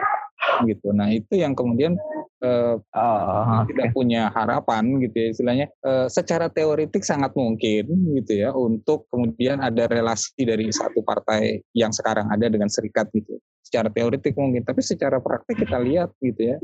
gitu. 0.65 0.95
Nah 0.95 1.11
itu 1.11 1.37
yang 1.37 1.53
kemudian 1.53 1.99
eh, 2.43 2.75
Oh, 2.77 3.61
tidak 3.69 3.93
punya 3.93 4.29
harapan 4.33 5.01
gitu 5.01 5.15
ya 5.15 5.27
istilahnya. 5.33 5.67
Eh, 5.85 6.07
secara 6.11 6.49
teoretik 6.51 7.01
sangat 7.01 7.33
mungkin 7.33 7.87
gitu 8.17 8.33
ya 8.33 8.53
untuk 8.53 9.09
kemudian 9.09 9.61
ada 9.61 9.85
relasi 9.89 10.45
dari 10.45 10.69
satu 10.69 11.01
partai 11.01 11.61
yang 11.73 11.93
sekarang 11.93 12.29
ada 12.29 12.49
dengan 12.49 12.69
serikat 12.69 13.09
gitu. 13.13 13.37
Secara 13.65 13.91
teoretik 13.91 14.37
mungkin 14.37 14.63
tapi 14.63 14.81
secara 14.81 15.21
praktik 15.21 15.61
kita 15.61 15.77
lihat 15.81 16.13
gitu 16.21 16.55
ya. 16.55 16.57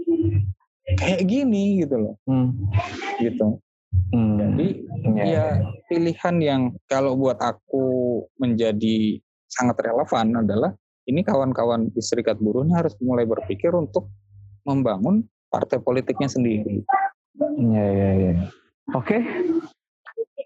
Kayak 1.00 1.24
gini 1.26 1.86
gitu 1.86 1.96
loh. 1.96 2.16
Hmm. 2.28 2.54
gitu. 3.22 3.58
Hmm. 4.14 4.38
jadi 4.42 4.68
Iya, 5.04 5.26
ya 5.26 5.46
pilihan 5.90 6.36
yang 6.42 6.62
kalau 6.90 7.14
buat 7.14 7.38
aku 7.38 7.86
menjadi 8.42 9.22
sangat 9.52 9.78
relevan 9.86 10.34
adalah 10.42 10.74
ini 11.06 11.22
kawan-kawan 11.22 11.92
di 11.92 12.02
serikat 12.02 12.40
buruh 12.40 12.64
ini 12.64 12.74
harus 12.74 12.96
mulai 13.04 13.28
berpikir 13.28 13.70
untuk 13.76 14.10
membangun 14.64 15.28
partai 15.54 15.78
politiknya 15.78 16.26
sendiri 16.26 16.82
Iya 17.38 17.86
iya 17.90 18.10
iya. 18.14 18.34
Oke. 18.94 19.18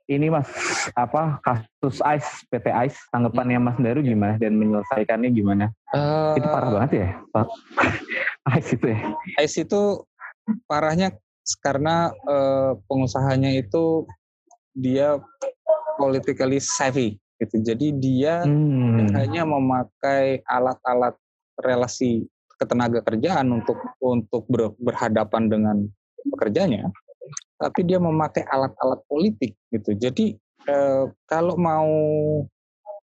Ini 0.07 0.31
Mas 0.31 0.47
apa 0.95 1.35
kasus 1.43 1.99
ICE 1.99 2.47
PT 2.47 2.71
ICE 2.71 2.95
tanggapannya 3.11 3.59
Mas 3.59 3.75
Daru 3.75 3.99
gimana 3.99 4.39
dan 4.39 4.55
menyelesaikannya 4.55 5.35
gimana? 5.35 5.65
Eh, 5.91 6.39
Itu 6.39 6.47
parah 6.47 6.71
banget 6.71 6.91
ya. 6.95 7.09
Pak. 7.35 7.47
ICE 8.55 8.71
itu 8.79 8.85
ya. 8.87 8.99
ICE 9.43 9.67
itu 9.67 9.81
parahnya 10.63 11.11
karena 11.59 12.15
eh, 12.23 12.71
pengusahanya 12.87 13.51
itu 13.51 14.07
dia 14.71 15.19
politically 15.99 16.63
savvy 16.63 17.19
gitu. 17.43 17.59
Jadi 17.67 17.91
dia 17.99 18.47
Hmm. 18.47 19.11
hanya 19.11 19.43
memakai 19.43 20.39
alat-alat 20.47 21.19
relasi 21.59 22.23
ketenaga 22.57 22.99
kerjaan 23.05 23.47
untuk 23.53 23.77
untuk 24.01 24.43
ber- 24.49 24.75
berhadapan 24.81 25.47
dengan 25.47 25.77
pekerjanya, 26.33 26.89
tapi 27.61 27.85
dia 27.85 28.01
memakai 28.01 28.43
alat-alat 28.49 29.01
politik 29.05 29.53
gitu. 29.69 29.93
Jadi 29.93 30.35
eh, 30.67 31.03
kalau 31.29 31.55
mau 31.55 31.89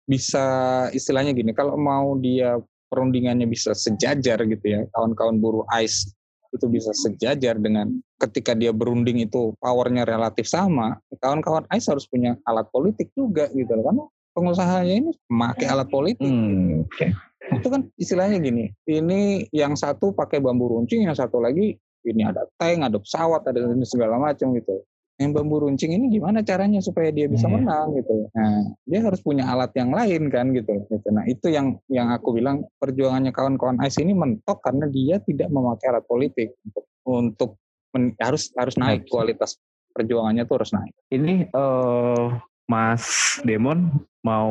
bisa 0.07 0.43
istilahnya 0.91 1.31
gini, 1.35 1.51
kalau 1.55 1.77
mau 1.77 2.17
dia 2.19 2.57
perundingannya 2.91 3.47
bisa 3.47 3.71
sejajar 3.71 4.43
gitu 4.43 4.65
ya, 4.65 4.83
kawan-kawan 4.91 5.39
buruh 5.39 5.63
ICE 5.71 6.11
itu 6.51 6.67
bisa 6.67 6.91
sejajar 6.91 7.55
dengan 7.55 7.87
ketika 8.19 8.51
dia 8.51 8.75
berunding 8.75 9.23
itu 9.23 9.55
powernya 9.63 10.03
relatif 10.03 10.51
sama, 10.51 10.99
kawan-kawan 11.23 11.63
ICE 11.71 11.95
harus 11.95 12.05
punya 12.11 12.35
alat 12.43 12.67
politik 12.75 13.07
juga 13.15 13.47
gitu 13.55 13.71
loh. 13.71 13.83
Karena 13.87 14.03
pengusahanya 14.35 14.93
ini 14.99 15.11
memakai 15.31 15.67
alat 15.71 15.87
politik. 15.87 16.27
Hmm. 16.27 16.83
Oke. 16.83 17.15
Itu 17.49 17.67
kan 17.73 17.89
istilahnya 17.97 18.37
gini, 18.37 18.69
ini 18.85 19.49
yang 19.49 19.73
satu 19.73 20.13
pakai 20.13 20.37
bambu 20.37 20.77
runcing, 20.77 21.09
yang 21.09 21.17
satu 21.17 21.41
lagi 21.41 21.73
ini 22.05 22.21
ada 22.21 22.45
tank, 22.57 22.85
ada 22.85 22.97
pesawat, 23.01 23.41
ada 23.49 23.59
segala 23.85 24.21
macam 24.21 24.53
gitu. 24.53 24.85
Yang 25.17 25.31
bambu 25.37 25.61
runcing 25.61 25.93
ini 25.93 26.09
gimana 26.09 26.41
caranya 26.41 26.81
supaya 26.81 27.13
dia 27.13 27.29
bisa 27.29 27.45
Iya. 27.45 27.53
menang 27.61 27.93
gitu. 27.93 28.25
Nah, 28.33 28.73
dia 28.89 28.99
harus 29.05 29.21
punya 29.21 29.45
alat 29.45 29.69
yang 29.77 29.93
lain 29.93 30.33
kan 30.33 30.49
gitu. 30.49 30.81
gitu. 30.89 31.07
Nah, 31.13 31.25
itu 31.29 31.49
yang 31.53 31.77
yang 31.93 32.09
aku 32.09 32.33
bilang 32.33 32.65
perjuangannya 32.81 33.29
kawan-kawan 33.29 33.77
ICE 33.85 34.01
ini 34.01 34.13
mentok 34.17 34.61
karena 34.65 34.89
dia 34.89 35.21
tidak 35.21 35.53
memakai 35.53 35.93
alat 35.93 36.05
politik 36.09 36.57
untuk 36.65 36.85
untuk 37.05 37.51
men- 37.93 38.17
harus 38.17 38.49
harus 38.57 38.75
naik 38.81 39.05
kualitas 39.09 39.61
perjuangannya 39.93 40.45
tuh 40.49 40.55
harus 40.57 40.71
naik. 40.73 40.93
Ini 41.13 41.53
eh 41.53 42.27
Mas 42.71 43.03
Demon 43.43 43.99
mau 44.23 44.47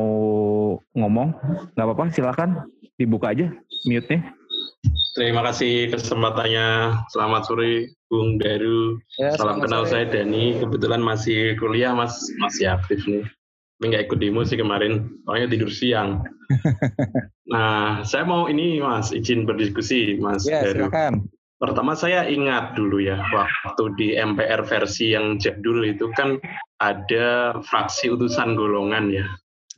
ngomong? 0.93 1.33
Nggak 1.73 1.87
apa-apa, 1.89 2.13
silakan 2.13 2.51
dibuka 3.01 3.33
aja 3.33 3.49
mute-nya. 3.89 4.21
Terima 5.17 5.41
kasih 5.41 5.89
kesempatannya. 5.89 7.01
Selamat 7.09 7.49
sore, 7.49 7.97
Bung 8.13 8.37
Daru. 8.37 9.01
Ya, 9.17 9.35
Salam 9.41 9.65
kenal 9.65 9.89
sore. 9.89 9.91
saya 9.91 10.05
Dani. 10.13 10.61
Kebetulan 10.61 11.01
masih 11.01 11.57
kuliah, 11.57 11.97
Mas. 11.97 12.15
Masih 12.39 12.69
aktif 12.69 13.03
nih. 13.09 13.25
Tapi 13.81 13.85
nggak 13.91 14.05
ikut 14.07 14.19
demo 14.21 14.45
sih 14.45 14.61
kemarin. 14.61 15.09
Soalnya 15.25 15.49
tidur 15.51 15.73
siang. 15.73 16.21
nah, 17.53 18.05
saya 18.05 18.23
mau 18.29 18.47
ini, 18.47 18.79
Mas. 18.85 19.11
Izin 19.11 19.49
berdiskusi, 19.49 20.21
Mas 20.21 20.45
Ya, 20.45 20.61
Daru. 20.63 20.93
silakan. 20.93 21.25
Pertama 21.61 21.93
saya 21.93 22.25
ingat 22.25 22.73
dulu 22.73 23.05
ya, 23.05 23.21
waktu 23.37 23.85
di 24.01 24.09
MPR 24.17 24.65
versi 24.65 25.13
yang 25.13 25.37
jadul 25.37 25.85
itu 25.85 26.09
kan 26.17 26.41
ada 26.81 27.53
fraksi 27.61 28.09
utusan 28.09 28.57
golongan 28.57 29.13
ya. 29.13 29.29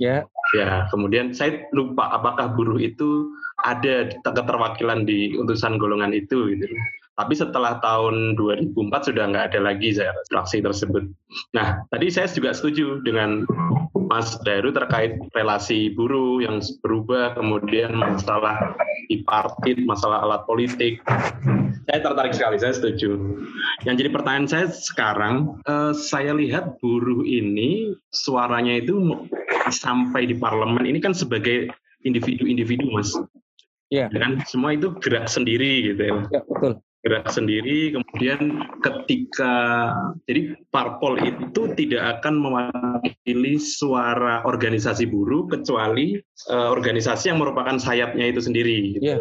Ya, 0.00 0.24
Ya, 0.54 0.86
kemudian 0.94 1.34
saya 1.34 1.66
lupa 1.74 2.10
apakah 2.10 2.54
buruh 2.54 2.78
itu 2.78 3.34
ada 3.66 4.10
keterwakilan 4.24 5.04
di 5.08 5.34
utusan 5.38 5.76
golongan 5.78 6.14
itu 6.14 6.54
gitu. 6.54 6.66
Tapi 7.12 7.36
setelah 7.36 7.76
tahun 7.84 8.40
2004 8.40 9.08
sudah 9.12 9.24
nggak 9.28 9.46
ada 9.52 9.60
lagi 9.60 9.92
saya 9.92 10.16
fraksi 10.32 10.64
tersebut. 10.64 11.08
Nah, 11.52 11.84
tadi 11.92 12.08
saya 12.08 12.24
juga 12.28 12.56
setuju 12.56 13.04
dengan 13.04 13.44
Mas 14.12 14.36
Daru 14.44 14.76
terkait 14.76 15.16
relasi 15.32 15.88
buruh 15.96 16.44
yang 16.44 16.60
berubah, 16.84 17.32
kemudian 17.32 17.96
masalah 17.96 18.76
bipartit, 19.08 19.80
masalah 19.88 20.20
alat 20.20 20.44
politik. 20.44 21.00
Saya 21.88 22.04
tertarik 22.04 22.36
sekali, 22.36 22.60
saya 22.60 22.76
setuju. 22.76 23.16
Yang 23.88 24.04
jadi 24.04 24.10
pertanyaan 24.12 24.48
saya 24.52 24.66
sekarang, 24.68 25.56
eh, 25.64 25.96
saya 25.96 26.36
lihat 26.36 26.76
buruh 26.84 27.24
ini 27.24 27.96
suaranya 28.12 28.84
itu 28.84 29.24
sampai 29.72 30.28
di 30.28 30.36
parlemen 30.36 30.84
ini 30.84 31.00
kan 31.00 31.16
sebagai 31.16 31.72
individu-individu, 32.04 32.92
Mas. 32.92 33.16
Iya. 33.88 34.12
Ya 34.12 34.18
kan 34.20 34.44
semua 34.48 34.76
itu 34.76 34.92
gerak 35.00 35.28
sendiri 35.28 35.92
gitu 35.92 36.00
ya 36.00 36.14
ya 36.32 36.40
betul. 36.48 36.80
Gerak 37.02 37.26
sendiri 37.28 37.98
kemudian 37.98 38.62
ketika 38.78 39.54
jadi 40.30 40.54
parpol 40.70 41.18
itu 41.18 41.74
tidak 41.74 42.18
akan 42.18 42.34
mewakili 42.38 43.58
suara 43.58 44.46
organisasi 44.46 45.10
buruh 45.10 45.50
kecuali 45.50 46.18
eh, 46.22 46.68
organisasi 46.70 47.34
yang 47.34 47.42
merupakan 47.42 47.74
sayapnya 47.76 48.30
itu 48.30 48.40
sendiri 48.42 48.98
gitu. 48.98 49.14
Iya. 49.14 49.18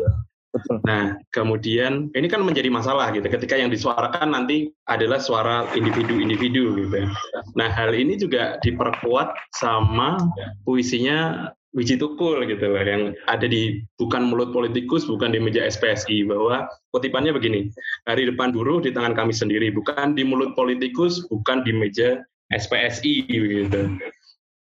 Betul. 0.51 0.83
Nah, 0.83 1.15
kemudian 1.31 2.11
ini 2.11 2.27
kan 2.27 2.43
menjadi 2.43 2.67
masalah 2.67 3.07
gitu 3.15 3.23
ketika 3.31 3.55
yang 3.55 3.71
disuarakan 3.71 4.35
nanti 4.35 4.67
adalah 4.83 5.15
suara 5.15 5.63
individu-individu 5.71 6.75
gitu. 6.75 6.91
ya. 6.91 7.07
Nah, 7.55 7.71
hal 7.71 7.95
ini 7.95 8.19
juga 8.19 8.59
diperkuat 8.59 9.31
sama 9.55 10.19
puisinya 10.67 11.47
Wiji 11.71 11.95
Tukul 11.95 12.43
gitu 12.51 12.67
loh 12.67 12.83
yang 12.83 13.15
ada 13.31 13.47
di 13.47 13.79
bukan 13.95 14.27
mulut 14.27 14.51
politikus, 14.51 15.07
bukan 15.07 15.31
di 15.31 15.39
meja 15.39 15.63
SPSI 15.63 16.27
bahwa 16.27 16.67
kutipannya 16.91 17.31
begini, 17.31 17.71
hari 18.03 18.27
depan 18.27 18.51
buruh 18.51 18.83
di 18.83 18.91
tangan 18.91 19.15
kami 19.15 19.31
sendiri, 19.31 19.71
bukan 19.71 20.11
di 20.11 20.27
mulut 20.27 20.51
politikus, 20.59 21.23
bukan 21.31 21.63
di 21.63 21.71
meja 21.71 22.19
SPSI 22.51 23.23
gitu. 23.31 23.87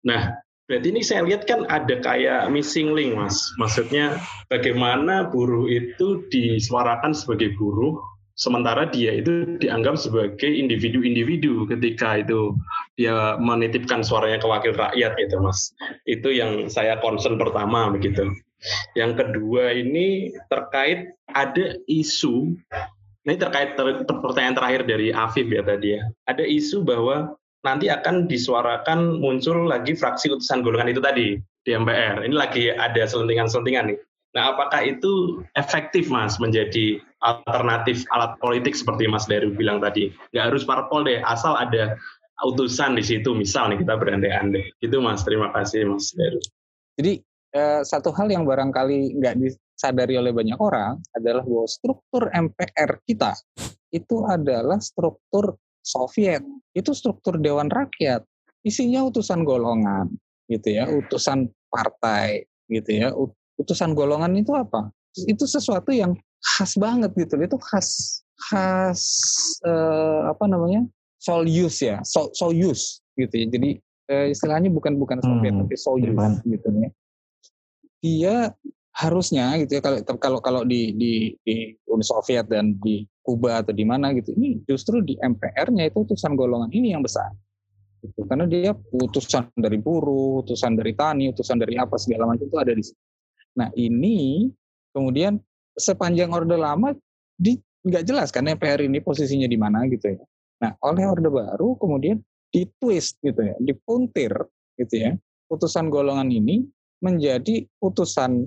Nah, 0.07 0.39
berarti 0.71 0.95
ini 0.95 1.03
saya 1.03 1.27
lihat 1.27 1.51
kan 1.51 1.67
ada 1.67 1.99
kayak 1.99 2.47
missing 2.55 2.95
link, 2.95 3.19
Mas. 3.19 3.43
Maksudnya 3.59 4.23
bagaimana 4.47 5.27
buruh 5.35 5.67
itu 5.67 6.23
disuarakan 6.31 7.11
sebagai 7.11 7.59
buruh, 7.59 7.99
sementara 8.39 8.87
dia 8.87 9.19
itu 9.19 9.59
dianggap 9.59 9.99
sebagai 9.99 10.47
individu-individu 10.49 11.67
ketika 11.67 12.23
itu 12.23 12.55
dia 13.01 13.41
menitipkan 13.41 14.05
suaranya 14.05 14.37
ke 14.37 14.45
wakil 14.45 14.77
rakyat 14.77 15.17
gitu, 15.17 15.41
Mas. 15.41 15.73
Itu 16.05 16.29
yang 16.29 16.69
saya 16.69 17.01
concern 17.01 17.41
pertama 17.41 17.89
begitu. 17.89 18.29
Yang 18.93 19.25
kedua 19.25 19.73
ini 19.73 20.37
terkait 20.53 21.17
ada 21.33 21.81
isu 21.89 22.53
ini 23.25 23.37
terkait 23.37 23.77
ter- 23.77 24.05
ter- 24.05 24.21
pertanyaan 24.21 24.57
terakhir 24.57 24.83
dari 24.85 25.09
Afif 25.17 25.49
ya 25.49 25.65
tadi 25.65 25.97
ya. 25.97 26.03
Ada 26.29 26.45
isu 26.45 26.85
bahwa 26.85 27.37
nanti 27.65 27.93
akan 27.93 28.29
disuarakan 28.29 29.21
muncul 29.21 29.69
lagi 29.69 29.97
fraksi 29.97 30.33
utusan 30.33 30.61
golongan 30.61 30.93
itu 30.93 31.01
tadi 31.01 31.37
di 31.41 31.71
MPR. 31.73 32.25
Ini 32.25 32.33
lagi 32.37 32.73
ada 32.73 33.05
selentingan-selentingan 33.05 33.93
nih. 33.93 33.99
Nah, 34.31 34.55
apakah 34.55 34.87
itu 34.87 35.43
efektif, 35.59 36.07
Mas, 36.07 36.39
menjadi 36.39 37.03
alternatif 37.21 38.07
alat 38.15 38.39
politik 38.39 38.79
seperti 38.79 39.11
Mas 39.11 39.27
Daru 39.27 39.51
bilang 39.53 39.83
tadi? 39.83 40.15
Nggak 40.31 40.55
harus 40.55 40.63
parpol 40.63 41.03
deh, 41.03 41.19
asal 41.27 41.59
ada 41.59 41.99
utusan 42.47 42.97
di 42.97 43.05
situ, 43.05 43.33
misal 43.37 43.73
nih 43.73 43.85
kita 43.85 43.95
berandai-andai. 43.97 44.77
Itu, 44.81 45.01
Mas. 45.03 45.23
Terima 45.27 45.53
kasih, 45.53 45.89
Mas 45.89 46.13
Daru. 46.15 46.41
Jadi 47.01 47.13
eh, 47.57 47.83
satu 47.85 48.13
hal 48.15 48.29
yang 48.29 48.45
barangkali 48.45 49.17
nggak 49.19 49.37
disadari 49.41 50.21
oleh 50.21 50.33
banyak 50.33 50.59
orang 50.61 51.01
adalah 51.17 51.43
bahwa 51.45 51.67
struktur 51.67 52.23
MPR 52.31 53.01
kita 53.09 53.33
itu 53.91 54.23
adalah 54.29 54.79
struktur 54.79 55.59
Soviet, 55.81 56.45
itu 56.77 56.93
struktur 56.93 57.41
Dewan 57.41 57.73
Rakyat, 57.73 58.23
isinya 58.63 59.01
utusan 59.09 59.43
golongan, 59.49 60.13
gitu 60.47 60.77
ya, 60.77 60.85
utusan 60.87 61.49
partai, 61.73 62.45
gitu 62.69 62.91
ya. 62.91 63.09
Ut- 63.17 63.35
Utusan 63.61 63.93
golongan 63.93 64.33
itu 64.41 64.57
apa? 64.57 64.89
Itu 65.29 65.45
sesuatu 65.45 65.93
yang 65.93 66.17
khas 66.41 66.81
banget 66.81 67.13
gitu 67.13 67.37
itu 67.37 67.57
khas 67.61 68.21
khas 68.49 69.03
uh, 69.69 70.33
apa 70.33 70.49
namanya 70.49 70.89
Soyuz 71.21 71.77
ya 71.85 72.01
so, 72.03 72.33
Soyuz 72.33 73.05
gitu 73.15 73.35
ya 73.37 73.47
jadi 73.53 73.71
uh, 74.09 74.27
istilahnya 74.33 74.73
bukan 74.73 74.97
bukan 74.97 75.21
Soviet 75.21 75.53
hmm, 75.53 75.61
tapi 75.69 75.77
Soyuz 75.77 76.17
ya, 76.17 76.29
gitu 76.49 76.69
ya 76.73 76.89
dia 78.01 78.37
harusnya 78.97 79.61
gitu 79.63 79.79
ya 79.79 79.83
kalau 79.85 79.99
kalau 80.19 80.39
kalau 80.41 80.63
di 80.65 80.97
di 80.97 81.37
di 81.45 81.77
Uni 81.89 82.05
Soviet 82.05 82.49
dan 82.49 82.75
di 82.81 83.05
Kuba 83.21 83.63
atau 83.63 83.77
di 83.77 83.85
mana 83.85 84.11
gitu 84.17 84.33
ini 84.35 84.65
justru 84.65 85.05
di 85.05 85.15
MPR-nya 85.21 85.93
itu 85.93 86.03
utusan 86.03 86.35
golongan 86.35 86.73
ini 86.73 86.97
yang 86.97 87.05
besar 87.05 87.31
gitu. 88.03 88.25
karena 88.27 88.49
dia 88.49 88.73
utusan 88.97 89.53
dari 89.55 89.77
buruh, 89.77 90.43
utusan 90.43 90.75
dari 90.75 90.97
tani, 90.97 91.31
utusan 91.31 91.61
dari 91.61 91.77
apa 91.77 92.01
segala 92.01 92.33
macam 92.33 92.49
itu 92.49 92.59
ada 92.59 92.73
di 92.73 92.83
sini. 92.83 93.01
Nah 93.61 93.69
ini 93.77 94.49
kemudian 94.91 95.39
sepanjang 95.77 96.33
orde 96.33 96.57
lama 96.57 96.97
di 97.37 97.61
nggak 97.87 98.05
jelas 98.05 98.29
kan 98.33 98.45
MPR 98.45 98.85
ini 98.85 99.01
posisinya 99.01 99.49
di 99.49 99.59
mana 99.61 99.87
gitu 99.89 100.17
ya. 100.17 100.21
Nah 100.61 100.71
oleh 100.85 101.05
orde 101.09 101.29
baru 101.29 101.77
kemudian 101.81 102.21
ditwist 102.51 103.19
gitu 103.25 103.41
ya, 103.41 103.57
dipuntir 103.61 104.33
gitu 104.77 104.95
ya. 104.95 105.13
Putusan 105.51 105.91
golongan 105.91 106.31
ini 106.31 106.63
menjadi 107.03 107.67
putusan 107.83 108.47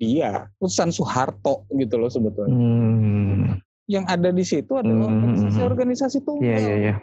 dia, 0.00 0.48
putusan 0.60 0.92
Soeharto 0.92 1.64
gitu 1.72 1.94
loh 1.96 2.10
sebetulnya. 2.12 2.56
Hmm. 2.56 3.44
Yang 3.90 4.04
ada 4.06 4.30
di 4.30 4.44
situ 4.46 4.72
adalah 4.76 5.10
hmm. 5.10 5.16
organisasi-organisasi 5.22 6.18
tunggal. 6.22 6.46
Yeah, 6.46 6.60
yeah, 6.60 6.78
yeah 6.78 6.98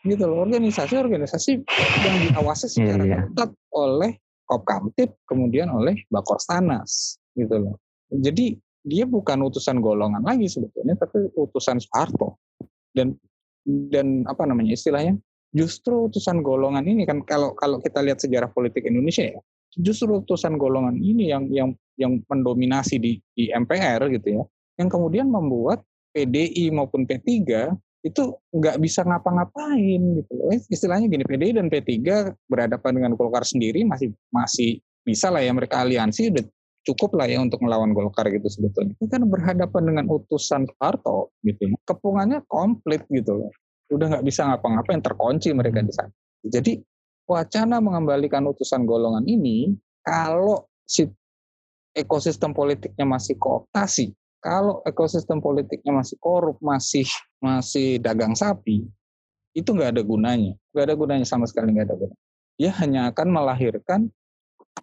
gitu 0.00 0.24
loh 0.24 0.48
organisasi-organisasi 0.48 1.52
yang 2.00 2.16
diawasi 2.32 2.66
iya, 2.66 2.72
secara 2.72 3.04
yeah, 3.04 3.20
yeah. 3.20 3.22
ketat 3.28 3.50
oleh 3.76 4.12
Kopkamtib 4.48 5.10
kemudian 5.28 5.68
oleh 5.68 6.08
Bakorstanas 6.08 7.20
gitu 7.36 7.56
loh 7.60 7.76
jadi 8.08 8.56
dia 8.80 9.04
bukan 9.04 9.44
utusan 9.44 9.84
golongan 9.84 10.24
lagi 10.24 10.48
sebetulnya 10.48 10.96
tapi 10.96 11.28
utusan 11.36 11.76
Soeharto 11.84 12.40
dan 12.96 13.12
dan 13.90 14.26
apa 14.26 14.46
namanya 14.46 14.74
istilahnya 14.74 15.18
justru 15.50 16.06
utusan 16.06 16.42
golongan 16.46 16.86
ini 16.86 17.02
kan 17.06 17.22
kalau 17.26 17.54
kalau 17.58 17.82
kita 17.82 18.00
lihat 18.02 18.22
sejarah 18.22 18.50
politik 18.50 18.86
Indonesia 18.86 19.26
ya 19.26 19.40
justru 19.78 20.22
utusan 20.22 20.58
golongan 20.58 20.98
ini 20.98 21.30
yang 21.30 21.46
yang 21.50 21.70
yang 21.98 22.22
mendominasi 22.26 22.98
di 22.98 23.18
di 23.34 23.50
MPR 23.50 24.06
gitu 24.14 24.40
ya 24.40 24.42
yang 24.78 24.88
kemudian 24.88 25.28
membuat 25.28 25.82
PDI 26.10 26.74
maupun 26.74 27.06
P3 27.06 27.28
itu 28.00 28.22
nggak 28.56 28.80
bisa 28.80 29.04
ngapa-ngapain 29.04 30.00
gitu 30.16 30.32
loh. 30.32 30.48
Eh, 30.56 30.60
istilahnya 30.72 31.06
gini, 31.06 31.20
PDI 31.20 31.60
dan 31.60 31.68
P3 31.68 32.32
berhadapan 32.48 32.92
dengan 32.96 33.12
Golkar 33.12 33.44
sendiri 33.44 33.84
masih 33.84 34.16
masih 34.32 34.80
bisa 35.04 35.28
lah 35.28 35.44
ya 35.44 35.52
mereka 35.52 35.84
aliansi 35.84 36.32
cukup 36.86 37.16
lah 37.18 37.28
ya 37.28 37.38
untuk 37.40 37.60
melawan 37.60 37.92
Golkar 37.92 38.28
gitu 38.32 38.48
sebetulnya. 38.48 38.96
Itu 38.96 39.08
kan 39.10 39.24
berhadapan 39.28 39.82
dengan 39.92 40.04
utusan 40.08 40.64
Soeharto 40.66 41.34
gitu 41.44 41.70
ya. 41.70 41.76
Kepungannya 41.84 42.44
komplit 42.48 43.04
gitu 43.12 43.44
loh. 43.44 43.52
Udah 43.90 44.06
nggak 44.16 44.24
bisa 44.24 44.46
ngapa-ngapain, 44.46 45.02
terkunci 45.02 45.50
mereka 45.52 45.82
di 45.82 45.92
sana. 45.92 46.12
Jadi 46.46 46.80
wacana 47.28 47.78
mengembalikan 47.82 48.46
utusan 48.48 48.88
golongan 48.88 49.26
ini 49.28 49.76
kalau 50.00 50.66
si 50.88 51.04
ekosistem 51.92 52.54
politiknya 52.54 53.04
masih 53.04 53.36
kooptasi 53.36 54.14
kalau 54.40 54.80
ekosistem 54.88 55.38
politiknya 55.44 56.00
masih 56.00 56.16
korup, 56.16 56.56
masih 56.64 57.04
masih 57.44 58.00
dagang 58.00 58.32
sapi, 58.32 58.88
itu 59.52 59.68
nggak 59.68 59.96
ada 59.96 60.02
gunanya. 60.02 60.56
Nggak 60.72 60.84
ada 60.88 60.94
gunanya 60.96 61.26
sama 61.28 61.44
sekali 61.44 61.76
nggak 61.76 61.92
ada 61.92 61.96
gunanya. 62.00 62.22
Dia 62.56 62.72
hanya 62.80 63.00
akan 63.12 63.28
melahirkan 63.28 64.00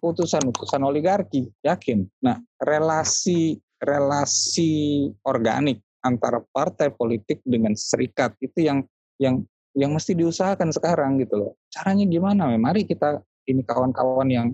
utusan-utusan 0.02 0.82
oligarki, 0.82 1.48
yakin. 1.62 2.06
Nah, 2.22 2.38
relasi 2.62 3.58
relasi 3.78 5.06
organik 5.22 5.78
antara 6.02 6.42
partai 6.50 6.90
politik 6.90 7.42
dengan 7.46 7.74
serikat 7.78 8.34
itu 8.42 8.66
yang 8.66 8.82
yang 9.22 9.42
yang 9.78 9.94
mesti 9.94 10.18
diusahakan 10.18 10.74
sekarang 10.74 11.22
gitu 11.22 11.38
loh. 11.38 11.52
Caranya 11.70 12.06
gimana? 12.06 12.50
Mari 12.58 12.86
kita 12.86 13.22
ini 13.46 13.62
kawan-kawan 13.62 14.26
yang 14.26 14.48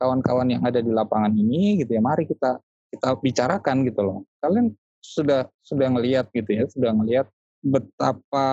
kawan-kawan 0.00 0.48
yang 0.48 0.62
ada 0.64 0.80
di 0.80 0.88
lapangan 0.92 1.32
ini 1.36 1.84
gitu 1.84 1.96
ya. 1.96 2.00
Mari 2.00 2.24
kita 2.24 2.60
kita 2.92 3.16
bicarakan 3.20 3.84
gitu 3.84 4.00
loh. 4.00 4.18
Kalian 4.40 4.72
sudah 5.04 5.44
sudah 5.60 5.92
ngelihat 5.92 6.32
gitu 6.32 6.50
ya, 6.50 6.64
sudah 6.68 6.90
ngelihat 6.96 7.26
betapa 7.60 8.48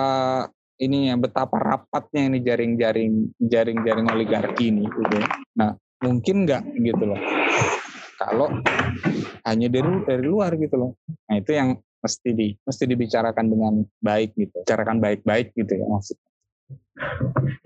ini 0.82 1.08
ya 1.08 1.14
betapa 1.14 1.56
rapatnya 1.56 2.34
ini 2.34 2.38
jaring-jaring 2.42 3.12
jaring-jaring 3.38 4.06
oligarki 4.10 4.74
ini 4.74 4.84
gitu 4.90 5.14
ya. 5.22 5.28
Nah, 5.54 5.70
mungkin 6.04 6.44
nggak 6.44 6.62
gitu 6.84 7.04
loh. 7.08 7.20
Kalau 8.20 8.48
hanya 9.48 9.68
dari 9.72 9.90
dari 10.04 10.24
luar 10.24 10.52
gitu 10.60 10.76
loh. 10.76 10.92
Nah, 11.28 11.40
itu 11.40 11.56
yang 11.56 11.80
mesti 12.04 12.30
di 12.36 12.52
mesti 12.52 12.84
dibicarakan 12.84 13.46
dengan 13.48 13.74
baik 14.04 14.36
gitu. 14.36 14.60
Bicarakan 14.60 15.00
baik-baik 15.00 15.56
gitu 15.56 15.72
ya 15.72 15.86
maksudnya. 15.88 16.28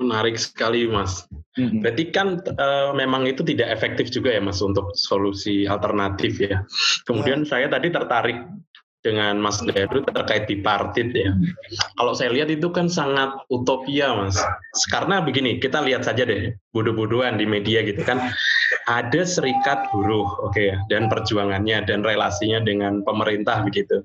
Menarik 0.01 0.41
sekali, 0.41 0.89
Mas. 0.89 1.29
Mm-hmm. 1.59 1.81
Berarti 1.85 2.05
kan 2.15 2.29
uh, 2.57 2.97
memang 2.97 3.29
itu 3.29 3.45
tidak 3.45 3.69
efektif 3.75 4.09
juga 4.09 4.33
ya, 4.33 4.41
Mas, 4.41 4.63
untuk 4.65 4.97
solusi 4.97 5.69
alternatif 5.69 6.41
ya. 6.41 6.65
Kemudian 7.05 7.45
yeah. 7.45 7.51
saya 7.51 7.67
tadi 7.69 7.93
tertarik 7.93 8.39
dengan 9.09 9.41
Mas 9.41 9.65
Deru 9.65 10.05
terkait 10.05 10.45
bipartit 10.45 11.09
ya. 11.17 11.33
Kalau 11.97 12.13
saya 12.13 12.29
lihat 12.29 12.53
itu 12.53 12.69
kan 12.69 12.93
sangat 12.93 13.33
utopia 13.49 14.13
Mas. 14.13 14.37
Karena 14.93 15.25
begini, 15.25 15.57
kita 15.57 15.81
lihat 15.81 16.05
saja 16.05 16.29
deh 16.29 16.53
bodoh-bodohan 16.77 17.41
di 17.41 17.49
media 17.49 17.81
gitu 17.81 18.05
kan. 18.05 18.29
Ada 18.85 19.25
serikat 19.25 19.89
buruh, 19.89 20.29
oke 20.45 20.53
okay, 20.53 20.73
ya, 20.73 20.77
dan 20.93 21.09
perjuangannya 21.09 21.89
dan 21.89 22.05
relasinya 22.05 22.61
dengan 22.61 23.01
pemerintah 23.01 23.65
begitu. 23.65 24.05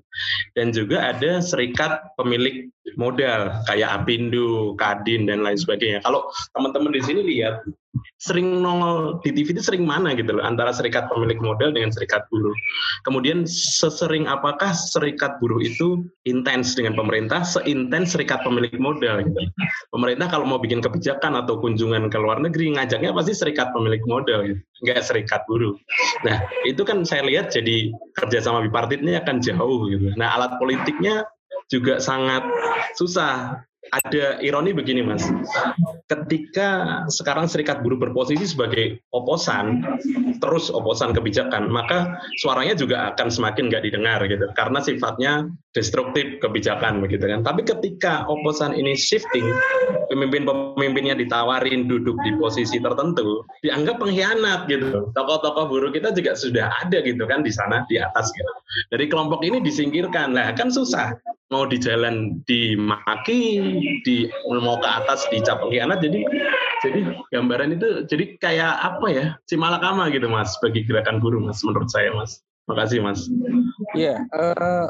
Dan 0.56 0.72
juga 0.72 1.12
ada 1.12 1.44
serikat 1.44 2.00
pemilik 2.16 2.72
modal 2.96 3.52
kayak 3.68 4.04
Apindo, 4.04 4.76
Kadin 4.80 5.28
dan 5.28 5.44
lain 5.44 5.60
sebagainya. 5.60 6.00
Kalau 6.04 6.32
teman-teman 6.56 6.96
di 6.96 7.02
sini 7.04 7.22
lihat 7.24 7.64
sering 8.18 8.64
nongol 8.64 9.20
di 9.22 9.36
TV 9.36 9.54
itu 9.54 9.62
sering 9.62 9.84
mana 9.84 10.16
gitu 10.18 10.34
loh 10.34 10.44
antara 10.44 10.74
serikat 10.74 11.12
pemilik 11.12 11.38
modal 11.44 11.76
dengan 11.76 11.92
serikat 11.94 12.26
buruh. 12.32 12.56
Kemudian 13.06 13.46
sesering 13.46 14.26
apakah 14.26 14.74
serikat 14.74 15.38
buruh 15.38 15.60
itu 15.62 16.08
intens 16.26 16.74
dengan 16.74 16.98
pemerintah 16.98 17.44
seintens 17.44 18.16
serikat 18.16 18.42
pemilik 18.42 18.74
modal 18.80 19.22
gitu. 19.22 19.40
Pemerintah 19.94 20.28
kalau 20.32 20.48
mau 20.48 20.58
bikin 20.58 20.82
kebijakan 20.82 21.38
atau 21.38 21.60
kunjungan 21.62 22.10
ke 22.10 22.18
luar 22.18 22.42
negeri 22.42 22.74
ngajaknya 22.74 23.14
pasti 23.14 23.34
serikat 23.36 23.70
pemilik 23.76 24.02
modal 24.10 24.40
gitu, 24.48 24.62
nggak 24.88 25.04
serikat 25.04 25.46
buruh. 25.46 25.76
Nah 26.26 26.42
itu 26.66 26.82
kan 26.82 27.06
saya 27.06 27.28
lihat 27.28 27.54
jadi 27.54 27.92
kerjasama 28.18 28.66
bipartitnya 28.66 29.22
akan 29.22 29.38
jauh 29.44 29.86
gitu. 29.92 30.16
Nah 30.18 30.34
alat 30.34 30.58
politiknya 30.58 31.28
juga 31.72 32.00
sangat 32.02 32.44
susah 32.98 33.64
ada 33.92 34.40
ironi 34.40 34.72
begini 34.72 35.04
mas, 35.04 35.28
ketika 36.08 37.02
sekarang 37.12 37.52
serikat 37.52 37.84
buruh 37.84 38.00
berposisi 38.00 38.48
sebagai 38.48 39.04
oposan, 39.12 39.84
terus 40.40 40.72
oposan 40.72 41.12
kebijakan, 41.12 41.68
maka 41.68 42.16
suaranya 42.40 42.80
juga 42.80 43.12
akan 43.12 43.28
semakin 43.28 43.68
nggak 43.68 43.84
didengar 43.84 44.24
gitu, 44.30 44.48
karena 44.56 44.80
sifatnya 44.80 45.52
destruktif 45.76 46.40
kebijakan 46.40 47.04
begitu 47.04 47.28
kan. 47.28 47.44
Tapi 47.44 47.66
ketika 47.68 48.24
oposan 48.30 48.72
ini 48.78 48.96
shifting, 48.96 49.52
pemimpin-pemimpinnya 50.08 51.18
ditawarin 51.20 51.90
duduk 51.90 52.16
di 52.24 52.32
posisi 52.40 52.80
tertentu, 52.80 53.44
dianggap 53.66 54.00
pengkhianat 54.00 54.70
gitu. 54.72 55.12
Tokoh-tokoh 55.12 55.66
buruh 55.68 55.92
kita 55.92 56.14
juga 56.16 56.38
sudah 56.38 56.72
ada 56.86 57.02
gitu 57.04 57.26
kan 57.26 57.44
di 57.44 57.52
sana 57.52 57.84
di 57.90 58.00
atas 58.00 58.32
gitu. 58.32 58.52
Dari 58.94 59.06
kelompok 59.10 59.44
ini 59.44 59.60
disingkirkan, 59.60 60.34
lah 60.34 60.54
kan 60.54 60.70
susah 60.70 61.14
mau 61.54 61.70
di 61.70 61.78
jalan 61.78 62.42
dimaki, 62.50 63.62
di 64.02 64.26
mau 64.50 64.82
ke 64.82 64.90
atas 64.90 65.30
dicap 65.30 65.62
pengkhianat. 65.62 66.02
Jadi 66.02 66.26
jadi 66.82 67.00
gambaran 67.30 67.78
itu 67.78 68.10
jadi 68.10 68.26
kayak 68.42 68.74
apa 68.82 69.08
ya? 69.14 69.26
si 69.46 69.54
malakama 69.54 70.10
gitu 70.10 70.26
Mas 70.26 70.58
bagi 70.66 70.82
gerakan 70.90 71.22
buruh 71.22 71.38
Mas 71.38 71.62
menurut 71.62 71.94
saya 71.94 72.10
Mas. 72.18 72.42
Makasih 72.66 73.06
Mas. 73.06 73.30
Iya, 73.94 74.26
uh, 74.34 74.90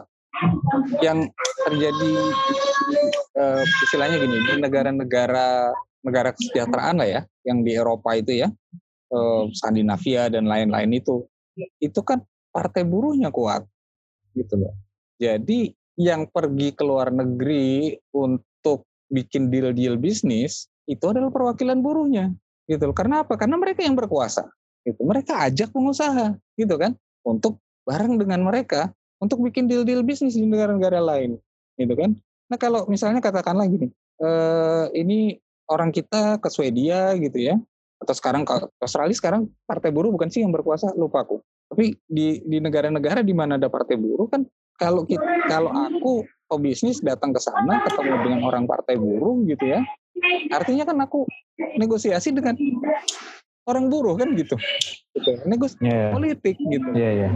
yang 1.03 1.27
terjadi 1.67 2.11
uh, 3.37 3.63
istilahnya 3.83 4.21
gini 4.23 4.37
di 4.45 4.53
negara-negara 4.61 5.73
negara 6.03 6.29
kesejahteraan 6.35 7.01
lah 7.01 7.09
ya, 7.09 7.21
yang 7.43 7.65
di 7.65 7.73
Eropa 7.73 8.13
itu 8.13 8.45
ya, 8.45 8.47
uh, 9.09 9.49
Skandinavia 9.51 10.29
dan 10.29 10.45
lain-lain 10.45 11.01
itu, 11.01 11.25
itu 11.81 11.99
kan 12.05 12.21
partai 12.53 12.85
buruhnya 12.85 13.33
kuat 13.33 13.65
gitu 14.37 14.53
loh. 14.59 14.73
Jadi 15.17 15.73
yang 15.99 16.25
pergi 16.29 16.73
ke 16.73 16.83
luar 16.85 17.13
negeri 17.13 17.97
untuk 18.15 18.85
bikin 19.13 19.53
deal-deal 19.53 19.97
bisnis 19.97 20.65
itu 20.89 21.05
adalah 21.05 21.29
perwakilan 21.29 21.79
buruhnya 21.79 22.33
gitu 22.65 22.89
loh. 22.89 22.95
Karena 22.95 23.21
apa? 23.21 23.37
Karena 23.37 23.59
mereka 23.59 23.85
yang 23.85 23.93
berkuasa. 23.93 24.49
Gitu. 24.83 24.99
Mereka 24.99 25.37
ajak 25.47 25.71
pengusaha 25.71 26.35
gitu 26.59 26.75
kan 26.75 26.97
untuk 27.23 27.59
bareng 27.87 28.19
dengan 28.19 28.43
mereka 28.43 28.91
untuk 29.23 29.39
bikin 29.39 29.71
deal-deal 29.71 30.03
bisnis 30.03 30.35
di 30.35 30.43
negara-negara 30.43 30.99
lain 30.99 31.39
gitu 31.79 31.93
kan. 31.95 32.19
Nah 32.51 32.57
kalau 32.59 32.83
misalnya 32.91 33.23
katakanlah 33.23 33.63
gini, 33.71 33.87
eh, 34.19 34.85
ini 34.99 35.39
orang 35.71 35.95
kita 35.95 36.43
ke 36.43 36.51
Swedia 36.51 37.15
gitu 37.15 37.39
ya, 37.39 37.55
atau 38.03 38.11
sekarang 38.11 38.43
ke 38.43 38.67
Australia 38.83 39.15
sekarang 39.15 39.47
partai 39.63 39.95
buruh 39.95 40.11
bukan 40.11 40.27
sih 40.27 40.43
yang 40.43 40.51
berkuasa 40.51 40.91
lupa 40.99 41.23
aku 41.23 41.39
Tapi 41.71 41.95
di 42.03 42.43
di 42.43 42.57
negara-negara 42.59 43.23
di 43.23 43.31
mana 43.31 43.55
ada 43.55 43.71
partai 43.71 43.95
buruh 43.95 44.27
kan 44.27 44.43
kalau 44.77 45.05
kita 45.05 45.23
kalau 45.49 45.71
aku 45.71 46.25
pebisnis 46.49 47.01
datang 47.01 47.33
ke 47.33 47.41
sana 47.41 47.81
ketemu 47.89 48.15
dengan 48.21 48.41
orang 48.45 48.65
partai 48.69 48.97
buruh 48.97 49.41
gitu 49.49 49.65
ya. 49.73 49.81
Artinya 50.53 50.85
kan 50.87 50.97
aku 51.01 51.25
negosiasi 51.77 52.31
dengan 52.31 52.53
orang 53.65 53.89
buruh 53.89 54.15
kan 54.15 54.31
gitu. 54.37 54.55
Gitu. 55.17 55.31
Negosiasi 55.49 55.83
yeah. 55.83 56.11
politik 56.13 56.55
gitu. 56.59 56.89
Iya, 56.93 57.01
yeah, 57.01 57.11
iya. 57.11 57.23
Yeah. 57.25 57.31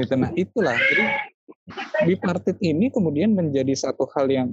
Gitu. 0.00 0.12
Nah, 0.16 0.30
itulah. 0.34 0.76
Jadi 0.76 1.04
bipartit 2.06 2.58
ini 2.62 2.88
kemudian 2.88 3.34
menjadi 3.34 3.74
satu 3.74 4.08
hal 4.16 4.26
yang 4.30 4.48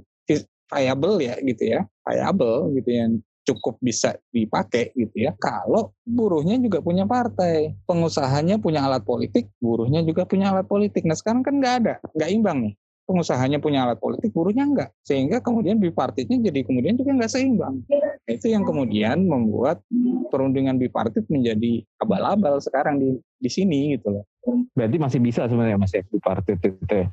viable 0.70 1.16
ya 1.22 1.34
gitu 1.40 1.62
ya. 1.78 1.80
Viable 2.04 2.74
gitu 2.78 2.90
yang 2.90 3.10
cukup 3.44 3.76
bisa 3.78 4.16
dipakai 4.32 4.90
gitu 4.96 5.28
ya. 5.28 5.36
Kalau 5.36 5.92
buruhnya 6.02 6.56
juga 6.56 6.80
punya 6.80 7.04
partai, 7.04 7.76
pengusahanya 7.84 8.56
punya 8.58 8.88
alat 8.88 9.04
politik, 9.04 9.52
buruhnya 9.60 10.00
juga 10.02 10.24
punya 10.24 10.50
alat 10.50 10.66
politik. 10.66 11.04
Nah 11.04 11.14
sekarang 11.14 11.44
kan 11.44 11.60
nggak 11.60 11.74
ada, 11.84 11.94
nggak 12.16 12.30
imbang 12.32 12.58
nih. 12.64 12.74
Pengusahanya 13.04 13.60
punya 13.60 13.84
alat 13.84 14.00
politik, 14.00 14.32
buruhnya 14.32 14.64
enggak. 14.64 14.90
Sehingga 15.04 15.44
kemudian 15.44 15.76
bipartitnya 15.76 16.40
jadi 16.40 16.64
kemudian 16.64 16.96
juga 16.96 17.12
nggak 17.12 17.32
seimbang. 17.36 17.84
Nah, 18.24 18.32
itu 18.32 18.48
yang 18.48 18.64
kemudian 18.64 19.28
membuat 19.28 19.84
perundingan 20.32 20.80
bipartit 20.80 21.28
menjadi 21.28 21.84
abal-abal 22.00 22.56
sekarang 22.64 22.96
di 22.96 23.20
di 23.36 23.50
sini 23.52 24.00
gitu 24.00 24.08
loh. 24.16 24.24
Berarti 24.72 24.96
masih 24.96 25.20
bisa 25.20 25.44
sebenarnya 25.44 25.76
masih 25.76 26.00
ya 26.00 26.04
bipartit 26.08 26.58
itu 26.64 26.94
ya? 26.96 27.06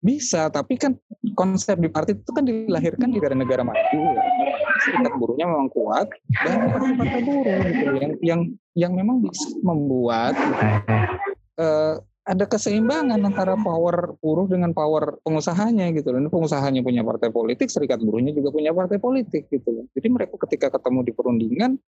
Bisa, 0.00 0.48
tapi 0.48 0.80
kan 0.80 0.96
konsep 1.36 1.76
bipartit 1.76 2.20
itu 2.20 2.32
kan 2.32 2.44
dilahirkan 2.44 3.08
di 3.12 3.20
negara-negara 3.20 3.64
maju. 3.64 4.00
Ya 4.16 4.39
serikat 4.82 5.12
buruhnya 5.16 5.46
memang 5.46 5.68
kuat 5.70 6.08
dan 6.32 6.68
partai-partai 6.72 7.20
buruh 7.24 7.58
gitu 7.68 7.92
yang 8.00 8.12
yang 8.20 8.40
yang 8.74 8.92
memang 8.96 9.20
bisa 9.24 9.48
membuat 9.60 10.34
uh, 11.60 12.00
ada 12.30 12.44
keseimbangan 12.46 13.18
antara 13.26 13.58
power 13.58 14.14
buruh 14.22 14.46
dengan 14.46 14.70
power 14.70 15.18
pengusahanya 15.26 15.90
gitu 15.96 16.14
loh. 16.14 16.22
Ini 16.22 16.30
pengusahanya 16.30 16.80
punya 16.84 17.02
partai 17.02 17.32
politik, 17.34 17.72
serikat 17.72 17.98
buruhnya 17.98 18.30
juga 18.30 18.54
punya 18.54 18.70
partai 18.70 19.02
politik 19.02 19.50
gitu 19.50 19.68
loh. 19.72 19.84
Jadi 19.96 20.08
mereka 20.12 20.38
ketika 20.46 20.78
ketemu 20.78 21.10
di 21.10 21.12
perundingan 21.16 21.80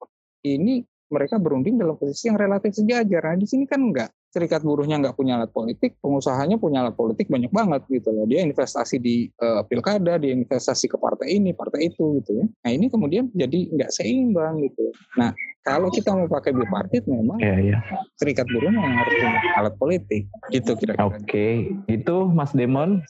ini 0.48 0.82
mereka 1.12 1.38
berunding 1.38 1.78
dalam 1.78 2.00
posisi 2.00 2.32
yang 2.32 2.40
relatif 2.40 2.74
sejajar. 2.74 3.22
Nah 3.22 3.38
di 3.38 3.46
sini 3.46 3.70
kan 3.70 3.84
enggak 3.84 4.10
serikat 4.32 4.64
buruhnya 4.64 4.96
nggak 4.98 5.16
punya 5.20 5.36
alat 5.36 5.52
politik, 5.52 6.00
pengusahanya 6.00 6.56
punya 6.56 6.88
alat 6.88 6.96
politik 6.96 7.28
banyak 7.28 7.52
banget 7.52 7.84
gitu 7.92 8.10
loh. 8.16 8.24
Dia 8.24 8.48
investasi 8.48 8.98
di 8.98 9.28
uh, 9.44 9.62
pilkada, 9.68 10.16
dia 10.16 10.32
investasi 10.32 10.88
ke 10.88 10.96
partai 10.96 11.36
ini, 11.36 11.52
partai 11.52 11.92
itu 11.92 12.24
gitu 12.24 12.40
ya. 12.40 12.46
Nah 12.48 12.72
ini 12.72 12.88
kemudian 12.88 13.28
jadi 13.36 13.68
nggak 13.76 13.92
seimbang 13.92 14.64
gitu. 14.64 14.96
Nah 15.20 15.36
kalau 15.68 15.92
kita 15.94 16.10
mau 16.16 16.26
pakai 16.26 16.56
bipartit 16.58 17.06
memang 17.06 17.38
yeah, 17.38 17.60
yeah. 17.60 17.82
serikat 18.18 18.50
buruh 18.50 18.72
yang 18.72 18.98
harus 18.98 19.14
punya 19.14 19.40
alat 19.60 19.76
politik 19.78 20.24
gitu 20.50 20.74
kira-kira. 20.80 21.12
Oke, 21.12 21.22
okay. 21.28 21.56
itu 21.92 22.16
Mas 22.32 22.56
Demon 22.56 23.04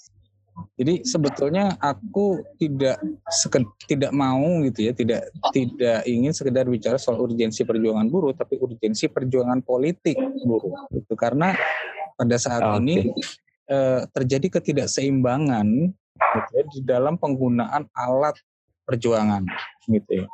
jadi 0.75 1.05
sebetulnya 1.05 1.77
aku 1.79 2.41
tidak 2.57 2.97
tidak 3.85 4.11
mau 4.11 4.61
gitu 4.65 4.89
ya, 4.89 4.91
tidak 4.95 5.29
tidak 5.55 6.01
ingin 6.09 6.33
sekedar 6.33 6.65
bicara 6.67 6.97
soal 6.97 7.21
urgensi 7.21 7.63
perjuangan 7.67 8.07
buruh, 8.09 8.33
tapi 8.33 8.57
urgensi 8.57 9.07
perjuangan 9.11 9.61
politik 9.61 10.15
buruh. 10.45 10.89
Itu 10.95 11.13
karena 11.13 11.53
pada 12.15 12.35
saat 12.37 12.63
okay. 12.63 12.77
ini 12.81 12.95
eh, 13.69 14.01
terjadi 14.11 14.61
ketidakseimbangan 14.61 15.67
gitu 16.15 16.51
ya, 16.53 16.63
di 16.69 16.79
dalam 16.85 17.17
penggunaan 17.17 17.89
alat 17.93 18.35
perjuangan 18.83 19.45
gitu 19.87 20.23
ya. 20.23 20.27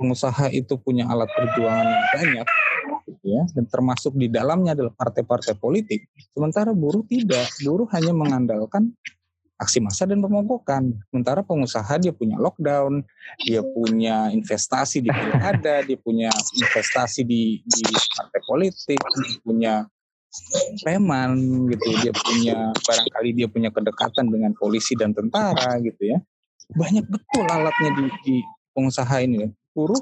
Pengusaha 0.00 0.50
itu 0.50 0.74
punya 0.82 1.06
alat 1.06 1.30
perjuangan 1.30 1.86
yang 1.86 2.04
banyak 2.10 2.46
gitu 3.06 3.26
ya 3.34 3.42
dan 3.54 3.64
termasuk 3.66 4.14
di 4.14 4.30
dalamnya 4.30 4.74
adalah 4.74 4.92
partai-partai 4.94 5.58
politik 5.58 6.06
sementara 6.34 6.70
buruh 6.74 7.02
tidak 7.06 7.46
buruh 7.62 7.88
hanya 7.94 8.14
mengandalkan 8.14 8.94
aksi 9.62 9.78
massa 9.78 10.04
dan 10.04 10.18
pemogokan. 10.18 10.90
Sementara 11.08 11.46
pengusaha 11.46 11.94
dia 12.02 12.10
punya 12.10 12.36
lockdown, 12.36 13.06
dia 13.46 13.62
punya 13.62 14.28
investasi 14.34 15.06
di 15.06 15.10
pilkada, 15.10 15.86
dia 15.86 15.98
punya 16.02 16.30
investasi 16.58 17.22
di, 17.22 17.62
di 17.62 17.82
partai 18.18 18.40
politik, 18.42 18.98
dia 18.98 19.38
punya 19.46 19.74
preman 20.82 21.30
gitu, 21.68 21.88
dia 22.00 22.12
punya 22.16 22.56
barangkali 22.72 23.30
dia 23.36 23.48
punya 23.52 23.68
kedekatan 23.68 24.32
dengan 24.32 24.56
polisi 24.56 24.96
dan 24.96 25.12
tentara 25.12 25.78
gitu 25.84 26.02
ya. 26.16 26.18
Banyak 26.72 27.04
betul 27.06 27.44
alatnya 27.46 27.90
di, 28.00 28.06
di 28.24 28.36
pengusaha 28.72 29.16
ini. 29.22 29.52
Buruh 29.72 30.00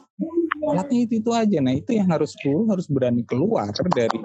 alatnya 0.71 1.07
itu 1.07 1.19
itu 1.19 1.31
aja. 1.35 1.59
Nah 1.59 1.75
itu 1.75 1.95
yang 1.95 2.09
harus 2.11 2.35
buruh 2.41 2.67
harus 2.71 2.87
berani 2.87 3.27
keluar 3.27 3.75
dari 3.91 4.19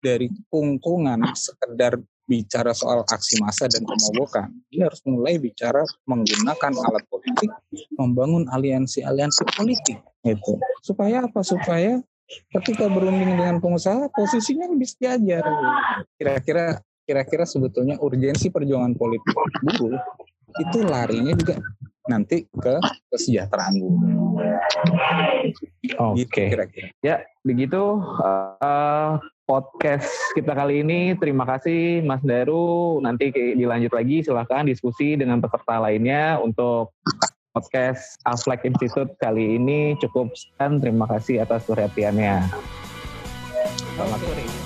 dari 0.00 0.30
kungkungan 0.48 1.22
sekedar 1.34 1.98
bicara 2.28 2.76
soal 2.76 3.00
aksi 3.08 3.40
massa 3.40 3.64
dan 3.72 3.88
pemogokan, 3.88 4.52
dia 4.68 4.84
harus 4.86 5.00
mulai 5.08 5.40
bicara 5.40 5.80
menggunakan 6.04 6.72
alat 6.76 7.04
politik, 7.08 7.50
membangun 7.96 8.44
aliansi-aliansi 8.52 9.48
politik, 9.56 9.98
itu. 10.28 10.52
Supaya 10.84 11.24
apa? 11.24 11.40
Supaya 11.40 12.04
ketika 12.52 12.92
berunding 12.92 13.40
dengan 13.40 13.56
pengusaha, 13.64 14.12
posisinya 14.12 14.68
lebih 14.68 14.88
sejajar. 14.92 15.42
Kira-kira 16.20 16.84
kira-kira 17.08 17.48
sebetulnya 17.48 17.96
urgensi 18.04 18.52
perjuangan 18.52 18.92
politik 18.92 19.32
buruh 19.64 19.96
itu 20.60 20.78
larinya 20.84 21.32
juga 21.32 21.56
nanti 22.04 22.44
ke 22.52 22.76
kesejahteraan 23.08 23.80
buruh. 23.80 24.44
Oke. 26.12 26.28
Okay. 26.28 26.46
Gitu, 26.52 26.92
ya, 27.00 27.24
begitu. 27.40 27.80
Uh, 28.20 29.16
podcast 29.48 30.12
kita 30.36 30.52
kali 30.52 30.84
ini. 30.84 31.16
Terima 31.16 31.48
kasih 31.48 32.04
Mas 32.04 32.20
Daru. 32.20 33.00
Nanti 33.00 33.32
dilanjut 33.32 33.96
lagi 33.96 34.20
silahkan 34.20 34.68
diskusi 34.68 35.16
dengan 35.16 35.40
peserta 35.40 35.80
lainnya 35.80 36.36
untuk 36.36 36.92
podcast 37.56 38.20
Aflek 38.28 38.68
Institute 38.68 39.16
kali 39.24 39.56
ini 39.56 39.96
cukup 40.04 40.36
sekian. 40.36 40.84
Terima 40.84 41.08
kasih 41.08 41.48
atas 41.48 41.64
perhatiannya. 41.64 42.44
Selamat 43.96 44.20
sore. 44.20 44.57